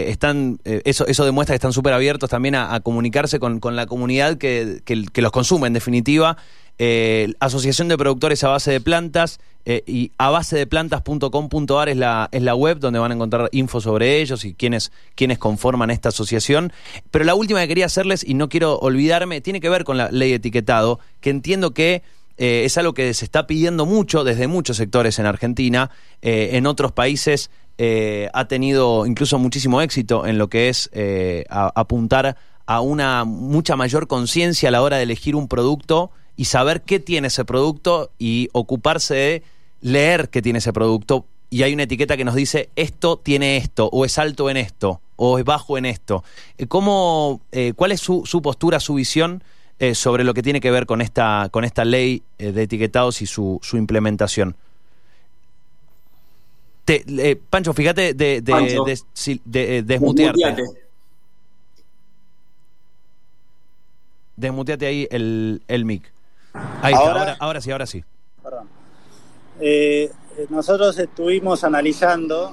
están, 0.08 0.60
eso, 0.64 1.06
eso 1.06 1.24
demuestra 1.26 1.52
que 1.52 1.56
están 1.56 1.74
súper 1.74 1.92
abiertos 1.92 2.30
también 2.30 2.54
a, 2.54 2.80
comunicarse 2.80 3.38
con, 3.38 3.60
con 3.60 3.76
la 3.76 3.84
comunidad 3.84 4.38
que- 4.38 4.80
que 4.84 5.20
los 5.22 5.30
consume, 5.30 5.66
en 5.66 5.74
definitiva. 5.74 6.38
Eh, 6.82 7.34
Asociación 7.40 7.88
de 7.88 7.98
Productores 7.98 8.42
a 8.42 8.48
Base 8.48 8.70
de 8.70 8.80
Plantas 8.80 9.38
eh, 9.66 9.82
y 9.86 10.12
a 10.16 10.30
basedeplantas.com.ar 10.30 11.90
es 11.90 11.96
la, 11.98 12.30
es 12.32 12.40
la 12.42 12.54
web 12.54 12.78
donde 12.78 12.98
van 12.98 13.10
a 13.10 13.14
encontrar 13.14 13.50
info 13.52 13.82
sobre 13.82 14.20
ellos 14.22 14.46
y 14.46 14.54
quiénes, 14.54 14.90
quiénes 15.14 15.38
conforman 15.38 15.90
esta 15.90 16.08
asociación. 16.08 16.72
Pero 17.10 17.26
la 17.26 17.34
última 17.34 17.60
que 17.60 17.68
quería 17.68 17.84
hacerles, 17.84 18.24
y 18.26 18.32
no 18.32 18.48
quiero 18.48 18.78
olvidarme, 18.78 19.42
tiene 19.42 19.60
que 19.60 19.68
ver 19.68 19.84
con 19.84 19.98
la 19.98 20.10
ley 20.10 20.30
de 20.30 20.36
etiquetado, 20.36 21.00
que 21.20 21.28
entiendo 21.28 21.74
que 21.74 22.02
eh, 22.38 22.62
es 22.64 22.78
algo 22.78 22.94
que 22.94 23.12
se 23.12 23.26
está 23.26 23.46
pidiendo 23.46 23.84
mucho 23.84 24.24
desde 24.24 24.46
muchos 24.46 24.78
sectores 24.78 25.18
en 25.18 25.26
Argentina, 25.26 25.90
eh, 26.22 26.50
en 26.52 26.66
otros 26.66 26.92
países 26.92 27.50
ha 28.34 28.44
tenido 28.44 29.06
incluso 29.06 29.38
muchísimo 29.38 29.80
éxito 29.80 30.26
en 30.26 30.36
lo 30.36 30.48
que 30.48 30.68
es 30.68 30.90
a- 31.48 31.72
apuntar 31.74 32.36
a 32.66 32.80
una 32.82 33.24
mucha 33.24 33.74
mayor 33.74 34.06
conciencia 34.06 34.68
a 34.68 34.72
la 34.72 34.82
hora 34.82 34.98
de 34.98 35.04
elegir 35.04 35.34
un 35.34 35.48
producto 35.48 36.10
y 36.40 36.46
saber 36.46 36.80
qué 36.80 36.98
tiene 37.00 37.28
ese 37.28 37.44
producto 37.44 38.10
y 38.18 38.48
ocuparse 38.52 39.14
de 39.14 39.42
leer 39.82 40.30
qué 40.30 40.40
tiene 40.40 40.60
ese 40.60 40.72
producto. 40.72 41.26
Y 41.50 41.64
hay 41.64 41.74
una 41.74 41.82
etiqueta 41.82 42.16
que 42.16 42.24
nos 42.24 42.34
dice 42.34 42.70
esto 42.76 43.18
tiene 43.18 43.58
esto, 43.58 43.90
o 43.92 44.06
es 44.06 44.16
alto 44.16 44.48
en 44.48 44.56
esto, 44.56 45.02
o 45.16 45.38
es 45.38 45.44
bajo 45.44 45.76
en 45.76 45.84
esto. 45.84 46.24
Eh, 46.56 46.66
¿Cómo, 46.66 47.42
eh, 47.52 47.74
¿Cuál 47.76 47.92
es 47.92 48.00
su, 48.00 48.22
su 48.24 48.40
postura, 48.40 48.80
su 48.80 48.94
visión 48.94 49.44
eh, 49.80 49.94
sobre 49.94 50.24
lo 50.24 50.32
que 50.32 50.42
tiene 50.42 50.62
que 50.62 50.70
ver 50.70 50.86
con 50.86 51.02
esta, 51.02 51.50
con 51.50 51.64
esta 51.64 51.84
ley 51.84 52.22
eh, 52.38 52.52
de 52.52 52.62
etiquetados 52.62 53.20
y 53.20 53.26
su, 53.26 53.58
su 53.62 53.76
implementación? 53.76 54.56
Te- 56.86 57.04
eh, 57.06 57.36
Pancho, 57.50 57.74
fíjate 57.74 58.14
de, 58.14 58.40
de, 58.40 58.50
Pancho. 58.50 58.84
de- 58.84 58.98
si- 59.12 59.42
de- 59.44 59.82
desmutearte. 59.82 60.40
Desmuteate. 60.40 60.80
Desmuteate 64.36 64.86
ahí 64.86 65.06
el, 65.10 65.60
el 65.68 65.84
mic. 65.84 66.10
Ahí 66.82 66.92
está, 66.92 67.04
Ahora- 67.06 67.20
ahora, 67.20 67.36
ahora 67.40 67.60
sí, 67.60 67.70
ahora 67.70 67.86
sí. 67.86 68.04
Perdón. 68.42 68.68
Eh, 69.60 70.10
eh, 70.38 70.46
nosotros 70.48 70.98
estuvimos 70.98 71.64
analizando, 71.64 72.52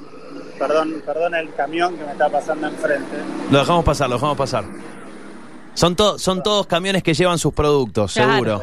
perdón, 0.60 1.02
perdón 1.06 1.36
el 1.36 1.54
camión 1.54 1.96
que 1.98 2.04
me 2.04 2.12
está 2.12 2.30
pasando 2.30 2.68
enfrente. 2.68 3.18
Lo 3.52 3.60
dejamos 3.60 3.86
pasar, 3.86 4.10
lo 4.10 4.16
dejamos 4.16 4.38
pasar. 4.38 4.66
Son, 5.74 5.96
to- 5.96 6.18
son 6.20 6.42
todos 6.44 6.66
camiones 6.68 7.04
que 7.04 7.14
llevan 7.14 7.38
sus 7.38 7.54
productos, 7.54 8.14
Claro. 8.14 8.32
seguro. 8.34 8.62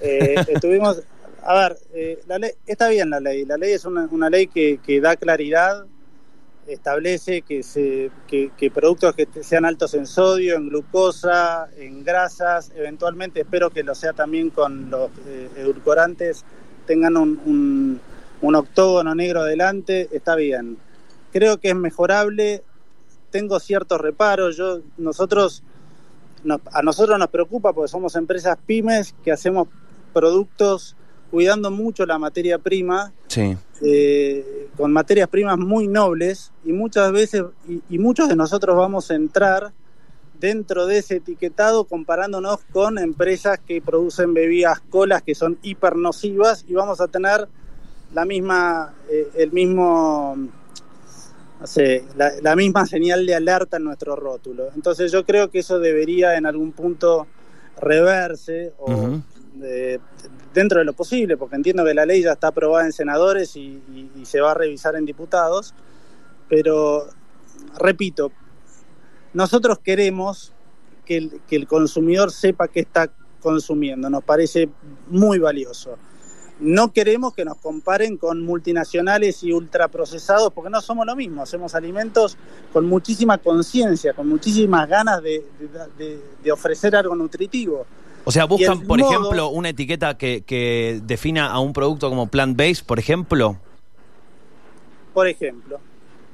Eh, 0.00 0.34
estuvimos, 0.48 1.00
a 1.42 1.54
ver, 1.54 1.78
eh, 1.94 2.20
la 2.26 2.38
ley, 2.38 2.50
está 2.66 2.88
bien 2.88 3.08
la 3.10 3.20
ley, 3.20 3.44
la 3.46 3.56
ley 3.56 3.72
es 3.72 3.84
una, 3.86 4.06
una 4.10 4.28
ley 4.28 4.46
que, 4.48 4.78
que 4.84 5.00
da 5.00 5.16
claridad, 5.16 5.86
establece 6.68 7.42
que, 7.42 7.62
se, 7.62 8.10
que, 8.26 8.50
productos 8.70 9.14
que 9.14 9.26
sean 9.42 9.64
altos 9.64 9.94
en 9.94 10.06
sodio, 10.06 10.56
en 10.56 10.68
glucosa, 10.68 11.68
en 11.76 12.04
grasas, 12.04 12.72
eventualmente 12.76 13.40
espero 13.40 13.70
que 13.70 13.82
lo 13.82 13.94
sea 13.94 14.12
también 14.12 14.50
con 14.50 14.90
los 14.90 15.10
eh, 15.26 15.50
edulcorantes, 15.56 16.44
tengan 16.86 17.16
un, 17.16 18.00
un, 18.42 18.54
octógono 18.54 19.14
negro 19.14 19.42
adelante, 19.42 20.08
está 20.12 20.36
bien. 20.36 20.78
Creo 21.32 21.58
que 21.58 21.70
es 21.70 21.76
mejorable, 21.76 22.62
tengo 23.30 23.60
ciertos 23.60 24.00
reparos, 24.00 24.56
yo, 24.56 24.80
nosotros 24.98 25.62
nos- 26.44 26.60
a 26.72 26.82
nosotros 26.82 27.18
nos 27.18 27.28
preocupa 27.28 27.72
porque 27.72 27.88
somos 27.88 28.16
empresas 28.16 28.58
pymes 28.66 29.14
que 29.24 29.32
hacemos 29.32 29.68
productos 30.12 30.96
cuidando 31.34 31.72
mucho 31.72 32.06
la 32.06 32.16
materia 32.16 32.58
prima, 32.58 33.12
Sí. 33.26 33.56
eh, 33.82 34.68
con 34.76 34.92
materias 34.92 35.26
primas 35.28 35.58
muy 35.58 35.88
nobles 35.88 36.52
y 36.64 36.72
muchas 36.72 37.10
veces, 37.10 37.42
y, 37.68 37.82
y 37.90 37.98
muchos 37.98 38.28
de 38.28 38.36
nosotros 38.36 38.76
vamos 38.76 39.10
a 39.10 39.16
entrar 39.16 39.72
dentro 40.38 40.86
de 40.86 40.98
ese 40.98 41.16
etiquetado 41.16 41.86
comparándonos 41.86 42.60
con 42.72 42.98
empresas 43.00 43.58
que 43.66 43.82
producen 43.82 44.32
bebidas 44.32 44.78
colas 44.78 45.22
que 45.24 45.34
son 45.34 45.58
hiper 45.62 45.96
nocivas 45.96 46.64
y 46.68 46.74
vamos 46.74 47.00
a 47.00 47.08
tener 47.08 47.48
la 48.14 48.24
misma, 48.24 48.94
eh, 49.10 49.28
el 49.34 49.50
mismo, 49.50 50.36
no 51.60 51.66
sé, 51.66 52.04
la, 52.16 52.30
la 52.42 52.54
misma 52.54 52.86
señal 52.86 53.26
de 53.26 53.34
alerta 53.34 53.78
en 53.78 53.84
nuestro 53.84 54.14
rótulo. 54.14 54.68
Entonces 54.76 55.10
yo 55.10 55.24
creo 55.26 55.50
que 55.50 55.58
eso 55.58 55.80
debería 55.80 56.36
en 56.36 56.46
algún 56.46 56.70
punto 56.70 57.26
reverse 57.80 58.72
o 58.78 59.18
eh, 59.62 59.98
dentro 60.54 60.78
de 60.78 60.84
lo 60.84 60.92
posible, 60.92 61.36
porque 61.36 61.56
entiendo 61.56 61.84
que 61.84 61.92
la 61.92 62.06
ley 62.06 62.22
ya 62.22 62.32
está 62.32 62.48
aprobada 62.48 62.86
en 62.86 62.92
senadores 62.92 63.56
y, 63.56 63.82
se 64.22 64.40
va 64.40 64.52
a 64.52 64.54
revisar 64.54 64.94
en 64.94 65.04
diputados, 65.04 65.74
pero 66.48 67.08
repito, 67.78 68.30
nosotros 69.34 69.78
queremos 69.80 70.52
que 71.04 71.28
el, 71.50 71.66
consumidor 71.66 72.30
sepa 72.30 72.68
qué 72.68 72.80
está 72.80 73.10
consumiendo, 73.40 74.08
nos 74.08 74.24
parece 74.24 74.70
muy 75.08 75.38
valioso. 75.38 75.98
No 76.60 76.92
queremos 76.92 77.34
que 77.34 77.44
nos 77.44 77.58
comparen 77.58 78.16
con 78.16 78.40
multinacionales 78.42 79.42
y 79.42 79.52
ultraprocesados, 79.52 80.52
porque 80.52 80.70
no 80.70 80.80
somos 80.80 81.04
lo 81.04 81.16
mismo, 81.16 81.42
hacemos 81.42 81.74
alimentos 81.74 82.38
con 82.72 82.86
muchísima 82.86 83.38
conciencia, 83.38 84.14
con 84.14 84.28
muchísimas 84.28 84.88
ganas 84.88 85.20
de 85.20 86.52
ofrecer 86.52 86.94
algo 86.94 87.16
nutritivo. 87.16 87.84
O 88.24 88.32
sea, 88.32 88.44
buscan, 88.46 88.80
por 88.86 88.98
modo- 88.98 89.10
ejemplo, 89.10 89.48
una 89.48 89.68
etiqueta 89.68 90.16
que, 90.16 90.42
que 90.42 91.00
defina 91.04 91.50
a 91.50 91.58
un 91.60 91.72
producto 91.72 92.08
como 92.08 92.26
plant-based, 92.26 92.84
por 92.86 92.98
ejemplo. 92.98 93.56
por 95.12 95.28
ejemplo. 95.28 95.78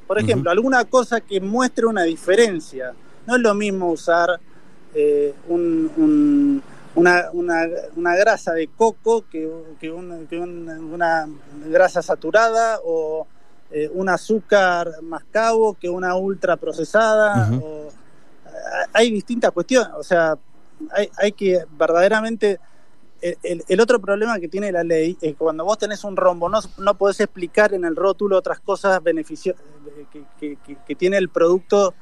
Por 0.07 0.19
ejemplo, 0.19 0.51
alguna 0.51 0.85
cosa 0.87 1.21
que 1.21 1.41
muestre 1.41 1.87
una 1.87 2.03
diferencia. 2.05 2.93
No 3.27 3.37
es 3.37 3.43
lo 3.43 3.55
mismo 3.55 3.91
usar 3.91 4.41
eh, 4.95 5.33
un- 5.49 5.89
un- 5.97 6.63
una, 6.97 7.27
una- 7.33 7.65
una 7.95 8.17
grasa 8.17 8.53
de 8.55 8.67
coco 8.67 9.25
que, 9.31 9.49
que 9.79 9.89
un- 9.93 10.27
que 10.27 10.37
un- 10.39 10.69
una 10.69 11.29
grasa 11.67 12.03
saturada 12.03 12.81
o 12.85 13.27
eh, 13.71 13.89
un 13.95 14.09
azúcar 14.09 14.91
mascabo 15.03 15.75
que 15.75 15.89
una 15.89 16.17
ultra 16.17 16.57
procesada. 16.57 17.51
O- 17.63 17.89
hay 18.93 19.13
distintas 19.13 19.53
cuestiones. 19.53 19.91
O 19.97 20.03
sea, 20.03 20.37
hay, 20.95 21.09
hay 21.19 21.33
que 21.33 21.65
verdaderamente 21.79 22.59
el, 23.23 23.81
otro 23.81 24.01
problema 24.01 24.39
que 24.39 24.49
tiene 24.49 24.73
la 24.73 24.83
ley 24.83 25.11
es 25.21 25.33
que 25.33 25.35
cuando 25.35 25.63
vos 25.65 25.77
tenés 25.77 26.05
un 26.05 26.17
rombo 26.17 26.49
no, 26.49 26.59
no 26.79 26.95
podés 26.95 27.21
explicar 27.21 27.75
en 27.75 27.85
el 27.85 27.95
rótulo 27.95 28.39
otras 28.39 28.61
cosas 28.61 29.03
beneficio 29.03 29.55
que, 30.11 30.23
que- 30.39 30.57
que- 30.65 30.77
que 30.87 30.95
tiene 30.95 31.19
el 31.19 31.29
producto 31.29 31.93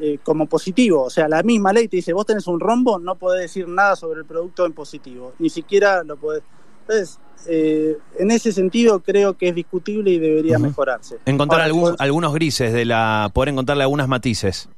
eh, 0.00 0.18
como 0.22 0.46
positivo. 0.46 1.02
O 1.04 1.10
sea, 1.10 1.28
la 1.28 1.42
misma 1.42 1.72
ley 1.72 1.88
te 1.88 1.96
dice, 1.96 2.12
vos 2.12 2.26
tenés 2.26 2.46
un 2.46 2.60
rombo, 2.60 2.98
no 2.98 3.14
podés 3.16 3.40
decir 3.42 3.66
nada 3.68 3.96
sobre 3.96 4.20
el 4.20 4.26
producto 4.26 4.66
en 4.66 4.72
positivo. 4.74 5.32
Ni 5.38 5.48
siquiera 5.50 6.02
lo 6.04 6.16
podés... 6.16 6.42
Entonces, 6.82 7.18
eh, 7.48 7.96
en 8.18 8.30
ese 8.30 8.52
sentido 8.52 9.00
creo 9.00 9.36
que 9.38 9.48
es 9.48 9.54
discutible 9.54 10.10
y 10.10 10.18
debería 10.18 10.58
mejorarse. 10.58 11.18
Encontrar 11.24 11.62
Ahora, 11.62 11.64
algún- 11.72 11.96
algunos 11.98 12.34
grises 12.34 12.72
de 12.72 12.84
la. 12.84 13.30
poder 13.32 13.48
encontrarle 13.48 13.82
algunas 13.84 14.08
matices. 14.08 14.68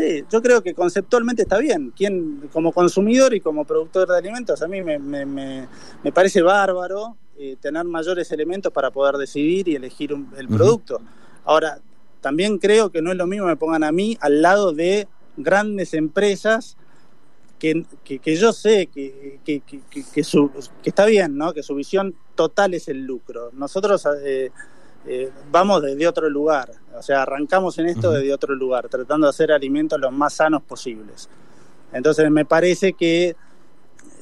Sí, 0.00 0.24
yo 0.32 0.40
creo 0.40 0.62
que 0.62 0.72
conceptualmente 0.72 1.42
está 1.42 1.58
bien. 1.58 1.92
Quien, 1.94 2.48
como 2.54 2.72
consumidor 2.72 3.34
y 3.34 3.40
como 3.40 3.66
productor 3.66 4.08
de 4.08 4.16
alimentos, 4.16 4.62
a 4.62 4.66
mí 4.66 4.80
me, 4.82 4.98
me- 4.98 5.26
me- 5.26 5.68
me 6.02 6.10
parece 6.10 6.40
bárbaro 6.40 7.18
eh, 7.38 7.56
tener 7.60 7.84
mayores 7.84 8.32
elementos 8.32 8.72
para 8.72 8.90
poder 8.90 9.16
decidir 9.16 9.68
y 9.68 9.74
elegir 9.74 10.14
un- 10.14 10.30
el 10.38 10.48
producto. 10.48 11.02
Ahora, 11.44 11.80
también 12.22 12.56
creo 12.56 12.90
que 12.90 13.02
no 13.02 13.10
es 13.12 13.18
lo 13.18 13.26
mismo 13.26 13.44
que 13.46 13.50
me 13.52 13.56
pongan 13.56 13.84
a 13.84 13.92
mí 13.92 14.16
al 14.22 14.40
lado 14.40 14.72
de 14.72 15.06
grandes 15.36 15.92
empresas 15.92 16.78
que, 17.58 17.84
que- 18.02 18.18
que 18.20 18.36
yo 18.36 18.54
sé 18.54 18.86
que, 18.86 19.38
que- 19.44 19.60
que- 19.60 19.82
que- 19.90 20.04
que 20.14 20.24
su- 20.24 20.50
que 20.82 20.88
está 20.88 21.04
bien, 21.04 21.36
¿no? 21.36 21.52
que 21.52 21.62
su 21.62 21.74
visión 21.74 22.14
total 22.34 22.72
es 22.72 22.88
el 22.88 23.04
lucro. 23.04 23.50
Nosotros 23.52 24.06
eh, 24.24 24.50
eh, 25.06 25.30
vamos 25.50 25.82
desde 25.82 26.06
otro 26.06 26.28
lugar, 26.28 26.70
o 26.96 27.02
sea, 27.02 27.22
arrancamos 27.22 27.78
en 27.78 27.86
esto 27.86 28.10
desde 28.12 28.32
otro 28.32 28.54
lugar, 28.54 28.88
tratando 28.88 29.26
de 29.26 29.30
hacer 29.30 29.50
alimentos 29.52 29.98
los 29.98 30.12
más 30.12 30.34
sanos 30.34 30.62
posibles. 30.62 31.28
Entonces 31.92 32.30
me 32.30 32.44
parece 32.44 32.92
que 32.92 33.34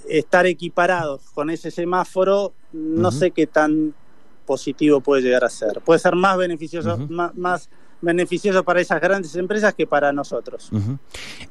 estar 0.08 0.46
equiparados 0.46 1.22
con 1.34 1.50
ese 1.50 1.70
semáforo, 1.70 2.52
no 2.72 3.10
sé 3.10 3.30
qué 3.30 3.46
tan 3.46 3.94
positivo 4.46 5.00
puede 5.00 5.22
llegar 5.22 5.44
a 5.44 5.50
ser. 5.50 5.80
Puede 5.82 5.98
ser 6.00 6.14
más 6.14 6.36
beneficioso, 6.38 6.96
más, 7.08 7.34
más, 7.34 7.68
beneficioso 8.00 8.64
para 8.64 8.80
esas 8.80 9.00
grandes 9.00 9.34
empresas 9.36 9.74
que 9.74 9.86
para 9.86 10.12
nosotros. 10.12 10.70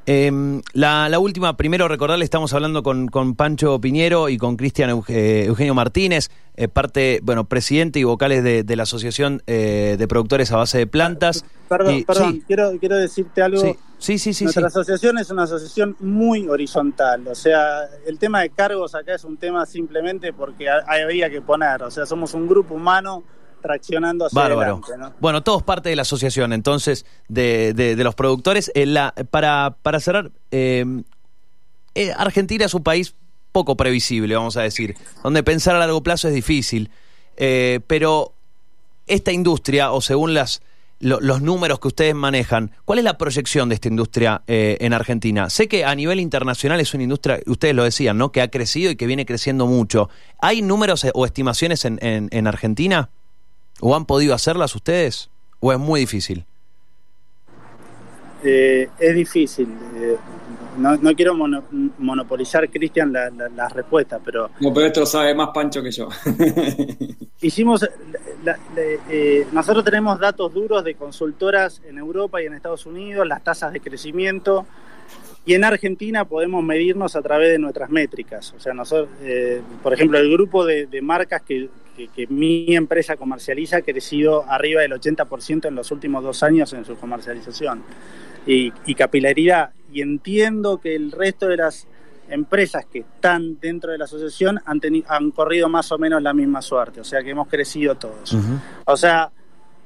Em, 0.05 0.61
la, 0.73 1.19
última, 1.19 1.57
primero 1.57 1.87
recordarle, 1.87 2.25
estamos 2.25 2.53
hablando 2.53 2.83
con, 2.83 3.07
con 3.07 3.35
Pancho 3.35 3.79
Piñero 3.81 4.29
y 4.29 4.37
con 4.37 4.55
Cristian 4.55 5.01
eh, 5.07 5.45
Eugenio 5.47 5.73
Martínez, 5.73 6.29
eh, 6.55 6.67
parte, 6.67 7.19
bueno, 7.23 7.45
presidente 7.45 7.99
y 7.99 8.03
vocales 8.03 8.43
de, 8.43 8.75
la 8.75 8.83
Asociación 8.83 9.43
eh, 9.47 9.95
de 9.97 10.07
Productores 10.07 10.51
a 10.51 10.57
Base 10.57 10.77
de 10.79 10.87
Plantas. 10.87 11.45
Perdón, 11.67 12.03
perdón, 12.05 12.43
quiero, 12.47 12.71
quiero 12.79 12.97
decirte 12.97 13.41
algo. 13.41 13.77
Sí, 13.99 14.17
sí, 14.17 14.33
sí. 14.33 14.43
Nuestra 14.45 14.67
asociación 14.67 15.17
es 15.17 15.29
una 15.29 15.43
asociación 15.43 15.95
muy 15.99 16.47
horizontal, 16.47 17.27
o 17.27 17.35
sea, 17.35 17.81
el 18.05 18.19
tema 18.19 18.41
de 18.41 18.51
cargos 18.51 18.95
acá 18.95 19.15
es 19.15 19.23
un 19.23 19.37
tema 19.37 19.65
simplemente 19.65 20.33
porque 20.33 20.69
había 20.69 21.29
que 21.29 21.41
poner, 21.41 21.83
o 21.83 21.91
sea, 21.91 22.05
somos 22.05 22.33
un 22.33 22.47
grupo 22.47 22.75
humano 22.75 23.23
traccionando 23.61 24.25
hacia 24.25 24.45
adelante. 24.45 24.93
Bueno, 25.19 25.43
todos 25.43 25.63
parte 25.63 25.89
de 25.89 25.95
la 25.95 26.03
asociación, 26.03 26.53
entonces, 26.53 27.05
de, 27.27 27.73
de, 27.73 27.95
los 28.03 28.15
productores. 28.15 28.71
La, 28.75 29.13
para, 29.29 29.77
para 29.81 29.99
cerrar, 29.99 30.31
em, 30.51 31.03
eh, 31.95 32.13
Argentina 32.15 32.65
es 32.65 32.73
un 32.73 32.83
país 32.83 33.15
poco 33.51 33.75
previsible, 33.75 34.35
vamos 34.35 34.55
a 34.57 34.61
decir, 34.61 34.95
donde 35.23 35.41
pensar 35.43 35.75
a 35.75 35.79
largo 35.79 36.03
plazo 36.03 36.27
es 36.27 36.33
difícil, 36.33 36.91
eh, 37.37 37.79
pero 37.87 38.33
esta 39.07 39.31
industria, 39.31 39.91
o 39.91 40.01
según 40.01 40.33
las 40.33 40.61
los 40.99 41.41
números 41.41 41.79
que 41.79 41.89
ustedes 41.89 42.15
manejan, 42.15 42.71
¿cuál 42.83 42.99
es 42.99 43.05
la 43.05 43.19
proyección 43.19 43.69
de 43.69 43.75
esta 43.75 43.87
industria 43.87 44.41
eh, 44.47 44.77
en 44.79 44.93
Argentina? 44.93 45.49
Sé 45.49 45.67
que 45.67 45.85
a 45.85 45.93
nivel 45.93 46.19
internacional 46.19 46.79
es 46.79 46.93
una 46.95 47.03
industria, 47.03 47.39
ustedes 47.45 47.75
lo 47.75 47.83
decían, 47.83 48.17
¿no? 48.17 48.31
Que 48.31 48.41
ha 48.41 48.47
crecido 48.47 48.89
y 48.89 48.95
que 48.95 49.05
viene 49.05 49.25
creciendo 49.25 49.67
mucho. 49.67 50.09
¿Hay 50.39 50.63
números 50.63 51.05
o 51.13 51.25
estimaciones 51.25 51.85
en, 51.85 51.99
en 52.01 52.47
Argentina? 52.47 53.11
¿O 53.79 53.95
han 53.95 54.05
podido 54.05 54.33
hacerlas 54.33 54.75
ustedes? 54.75 55.29
¿O 55.59 55.71
es 55.71 55.79
muy 55.79 56.01
difícil? 56.01 56.45
Eh, 58.43 58.89
es 58.99 59.15
difícil. 59.15 59.67
Eh, 59.95 60.17
no, 60.77 61.15
quiero 61.15 61.35
monopolizar, 61.97 62.69
Cristian, 62.69 63.11
las 63.11 63.33
la, 63.33 63.67
respuestas, 63.69 64.21
pero... 64.23 64.51
No, 64.59 64.73
pero 64.73 64.87
esto 64.87 64.99
lo 65.01 65.05
sabe 65.05 65.33
más 65.33 65.49
Pancho 65.53 65.81
que 65.81 65.91
yo. 65.91 66.07
hicimos... 67.41 67.87
Eh, 69.09 69.47
nosotros 69.51 69.83
tenemos 69.83 70.19
datos 70.19 70.53
duros 70.53 70.83
de 70.83 70.95
consultoras 70.95 71.81
en 71.87 71.97
Europa 71.97 72.41
y 72.41 72.45
en 72.45 72.53
Estados 72.53 72.85
Unidos, 72.85 73.27
las 73.27 73.43
tasas 73.43 73.73
de 73.73 73.81
crecimiento, 73.81 74.65
y 75.45 75.55
en 75.55 75.63
Argentina 75.63 76.23
podemos 76.23 76.63
medirnos 76.63 77.15
a 77.15 77.21
través 77.21 77.51
de 77.51 77.59
nuestras 77.59 77.89
métricas. 77.89 78.53
O 78.55 78.59
sea, 78.59 78.73
nosotros, 78.73 79.09
por 79.81 79.93
ejemplo, 79.93 80.17
el 80.17 80.31
grupo 80.31 80.65
de 80.65 81.01
marcas 81.01 81.41
que, 81.41 81.69
que, 82.05 82.27
mi 82.27 82.75
empresa 82.75 83.17
comercializa 83.17 83.77
ha 83.77 83.81
crecido 83.81 84.45
arriba 84.47 84.81
del 84.81 84.93
80% 84.93 85.67
en 85.67 85.75
los 85.75 85.91
últimos 85.91 86.23
dos 86.23 86.43
años 86.43 86.71
en 86.73 86.85
su 86.85 86.95
comercialización 86.97 87.83
y, 88.45 88.71
capilaridad. 88.95 89.71
Y 89.91 90.01
entiendo 90.01 90.79
que 90.79 90.95
el 90.95 91.11
resto 91.11 91.47
de 91.47 91.57
las 91.57 91.87
empresas 92.29 92.85
que 92.85 92.99
están 92.99 93.59
dentro 93.59 93.91
de 93.91 93.97
la 93.97 94.05
asociación 94.05 94.59
han, 94.65 94.81
han 95.07 95.31
corrido 95.31 95.69
más 95.69 95.91
o 95.91 95.97
menos 95.97 96.21
la 96.21 96.33
misma 96.33 96.61
suerte, 96.61 96.99
o 96.99 97.03
sea 97.03 97.23
que 97.23 97.29
hemos 97.31 97.47
crecido 97.47 97.95
todos. 97.95 98.35
O 98.85 98.97
sea, 98.97 99.31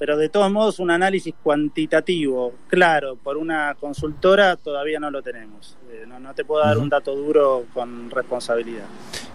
pero 0.02 0.18
de 0.18 0.30
todos 0.30 0.52
modos 0.52 0.80
un 0.80 0.90
análisis 0.90 1.36
cuantitativo, 1.44 2.56
claro, 2.68 3.18
por 3.18 3.38
una 3.38 3.76
consultora 3.80 4.56
todavía 4.56 5.00
no 5.00 5.12
lo 5.12 5.22
tenemos. 5.22 5.78
Eh, 5.92 6.08
no, 6.08 6.34
te 6.34 6.44
puedo 6.44 6.66
dar 6.66 6.80
un 6.80 6.90
dato 6.90 7.16
duro 7.16 7.66
con 7.72 8.10
responsabilidad. 8.10 8.86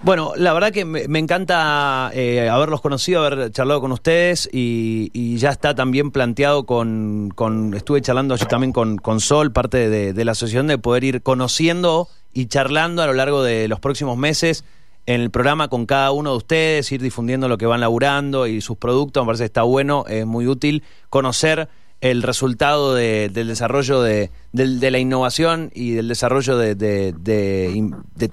Bueno, 0.03 0.33
la 0.35 0.53
verdad 0.53 0.73
que 0.73 0.85
me, 0.85 1.19
encanta 1.21 2.11
eh, 2.13 2.49
haberlos 2.49 2.81
conocido, 2.81 3.25
haber 3.25 3.53
charlado 3.53 3.81
con 3.81 3.93
ustedes 3.93 4.49
y, 4.53 5.37
ya 5.37 5.51
está 5.51 5.73
también 5.77 6.11
planteado 6.11 6.67
con, 6.67 7.31
con 7.33 7.73
estuve 7.75 8.03
charlando 8.03 8.35
yo 8.35 8.47
también 8.47 8.73
con, 8.73 8.97
con 8.97 9.21
Sol, 9.21 9.53
parte 9.53 9.89
de, 9.89 10.15
de 10.15 10.25
la 10.25 10.33
asociación, 10.33 10.67
de 10.67 10.79
poder 10.79 11.05
ir 11.05 11.23
conociendo 11.23 12.09
y 12.33 12.47
charlando 12.47 13.03
a 13.03 13.07
lo 13.07 13.13
largo 13.13 13.45
de 13.45 13.69
los 13.69 13.79
próximos 13.79 14.19
meses 14.19 14.65
en 15.07 15.21
el 15.21 15.31
programa 15.31 15.69
con 15.69 15.87
cada 15.87 16.11
uno 16.11 16.33
de 16.33 16.37
ustedes, 16.37 16.91
ir 16.93 17.01
difundiendo 17.01 17.49
lo 17.49 17.59
que 17.59 17.67
van 17.67 17.81
laburando 17.81 18.47
y 18.47 18.61
sus 18.61 18.77
productos. 18.77 19.23
Me 19.23 19.27
parece 19.27 19.43
que 19.45 19.47
está 19.47 19.63
bueno, 19.63 20.05
es 20.09 20.27
muy 20.27 20.49
útil 20.49 20.83
conocer 21.09 21.69
el 22.01 22.23
resultado 22.23 22.95
del 22.95 23.33
desarrollo 23.33 24.03
de, 24.03 24.31
la 24.53 24.99
innovación 24.99 25.71
y 25.75 25.93
del 25.93 26.09
desarrollo 26.09 26.59
de, 26.59 27.15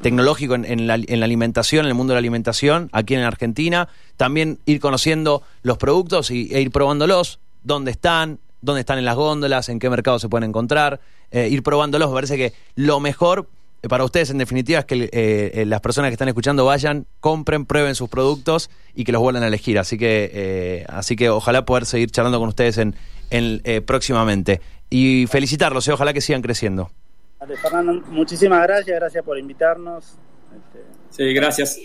tecnológico 0.01 0.55
en, 0.55 0.87
la, 0.87 0.95
alimentación, 0.95 1.85
en 1.85 1.89
el 1.89 1.95
mundo 1.95 2.11
de 2.11 2.15
la 2.15 2.19
alimentación, 2.19 2.89
aquí 2.91 3.13
en 3.13 3.21
Argentina. 3.21 3.87
También 4.17 4.59
ir 4.65 4.79
conociendo 4.79 5.43
los 5.61 5.77
productos 5.77 6.29
y, 6.31 6.53
e 6.53 6.61
ir 6.61 6.71
probándolos, 6.71 7.39
dónde 7.63 7.91
están, 7.91 8.39
dónde 8.61 8.81
están 8.81 8.97
en 8.97 9.05
las 9.05 9.15
góndolas, 9.15 9.69
en 9.69 9.79
qué 9.79 9.89
mercado 9.89 10.19
se 10.19 10.27
pueden 10.27 10.49
encontrar, 10.49 10.99
eh, 11.31 11.47
ir 11.49 11.63
probándolos. 11.63 12.09
Me 12.09 12.15
parece 12.15 12.37
que 12.37 12.53
lo 12.75 12.99
mejor 12.99 13.47
para 13.89 14.05
ustedes, 14.05 14.29
en 14.29 14.37
definitiva, 14.37 14.79
es 14.79 14.85
que 14.85 15.03
eh, 15.03 15.09
eh, 15.11 15.65
las 15.65 15.81
personas 15.81 16.09
que 16.09 16.13
están 16.13 16.27
escuchando 16.27 16.65
vayan, 16.65 17.05
compren, 17.19 17.65
prueben 17.65 17.95
sus 17.95 18.09
productos 18.09 18.69
y 18.95 19.03
que 19.03 19.11
los 19.11 19.21
vuelvan 19.21 19.43
a 19.43 19.47
elegir. 19.47 19.77
Así 19.77 19.97
que, 19.97 20.85
así 20.87 21.15
que 21.15 21.29
ojalá 21.29 21.65
poder 21.65 21.85
seguir 21.85 22.09
charlando 22.11 22.39
con 22.39 22.49
ustedes 22.49 22.77
en, 22.77 22.95
próximamente. 23.85 24.61
Y 24.89 25.27
felicitarlos, 25.27 25.87
ojalá 25.87 26.13
que 26.13 26.21
sigan 26.21 26.41
creciendo. 26.41 26.91
Fernando, 27.61 28.01
muchísimas 28.07 28.63
gracias, 28.63 28.99
gracias 28.99 29.23
por 29.23 29.37
invitarnos. 29.37 30.15
Este, 30.55 30.85
sí, 31.09 31.33
gracias. 31.33 31.77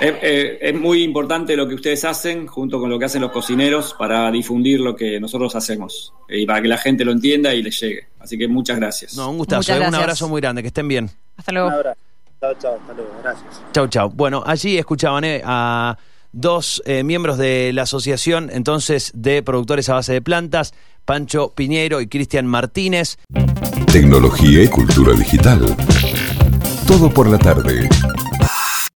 Es, 0.00 0.74
muy 0.74 1.02
importante 1.02 1.56
lo 1.56 1.68
que 1.68 1.74
ustedes 1.74 2.04
hacen 2.04 2.46
junto 2.46 2.80
con 2.80 2.90
lo 2.90 2.98
que 2.98 3.04
hacen 3.04 3.20
los 3.22 3.30
cocineros 3.30 3.94
para 3.96 4.30
difundir 4.32 4.80
lo 4.80 4.96
que 4.96 5.20
nosotros 5.20 5.54
hacemos 5.54 6.12
y 6.28 6.44
para 6.44 6.60
que 6.60 6.68
la 6.68 6.78
gente 6.78 7.04
lo 7.04 7.12
entienda 7.12 7.54
y 7.54 7.62
les 7.62 7.78
llegue. 7.78 8.08
Así 8.18 8.36
que 8.36 8.48
muchas 8.48 8.78
gracias. 8.78 9.16
No, 9.16 9.30
un 9.30 9.38
gustazo, 9.38 9.74
un 9.76 9.94
abrazo 9.94 10.28
muy 10.28 10.40
grande, 10.40 10.62
que 10.62 10.68
estén 10.68 10.88
bien. 10.88 11.10
Hasta 11.36 11.52
luego. 11.52 11.70
Chao, 12.40 12.54
chao, 12.58 12.74
hasta 12.80 12.92
luego, 12.94 13.10
gracias. 13.22 13.62
Chao, 13.72 13.86
chao. 13.86 14.10
Bueno, 14.10 14.42
allí 14.44 14.76
escuchaban 14.76 15.24
eh, 15.24 15.42
a 15.44 15.96
dos 16.32 16.82
eh, 16.86 17.04
miembros 17.04 17.38
de 17.38 17.72
la 17.72 17.82
asociación 17.82 18.50
entonces 18.52 19.12
de 19.14 19.42
productores 19.42 19.88
a 19.88 19.94
base 19.94 20.12
de 20.12 20.22
plantas, 20.22 20.74
Pancho 21.04 21.52
Piñero 21.54 22.00
y 22.00 22.08
Cristian 22.08 22.46
Martínez. 22.46 23.18
Tecnología 23.92 24.62
y 24.62 24.68
cultura 24.68 25.12
digital. 25.12 25.64
Todo 26.86 27.10
por 27.10 27.28
la 27.28 27.38
tarde. 27.38 27.88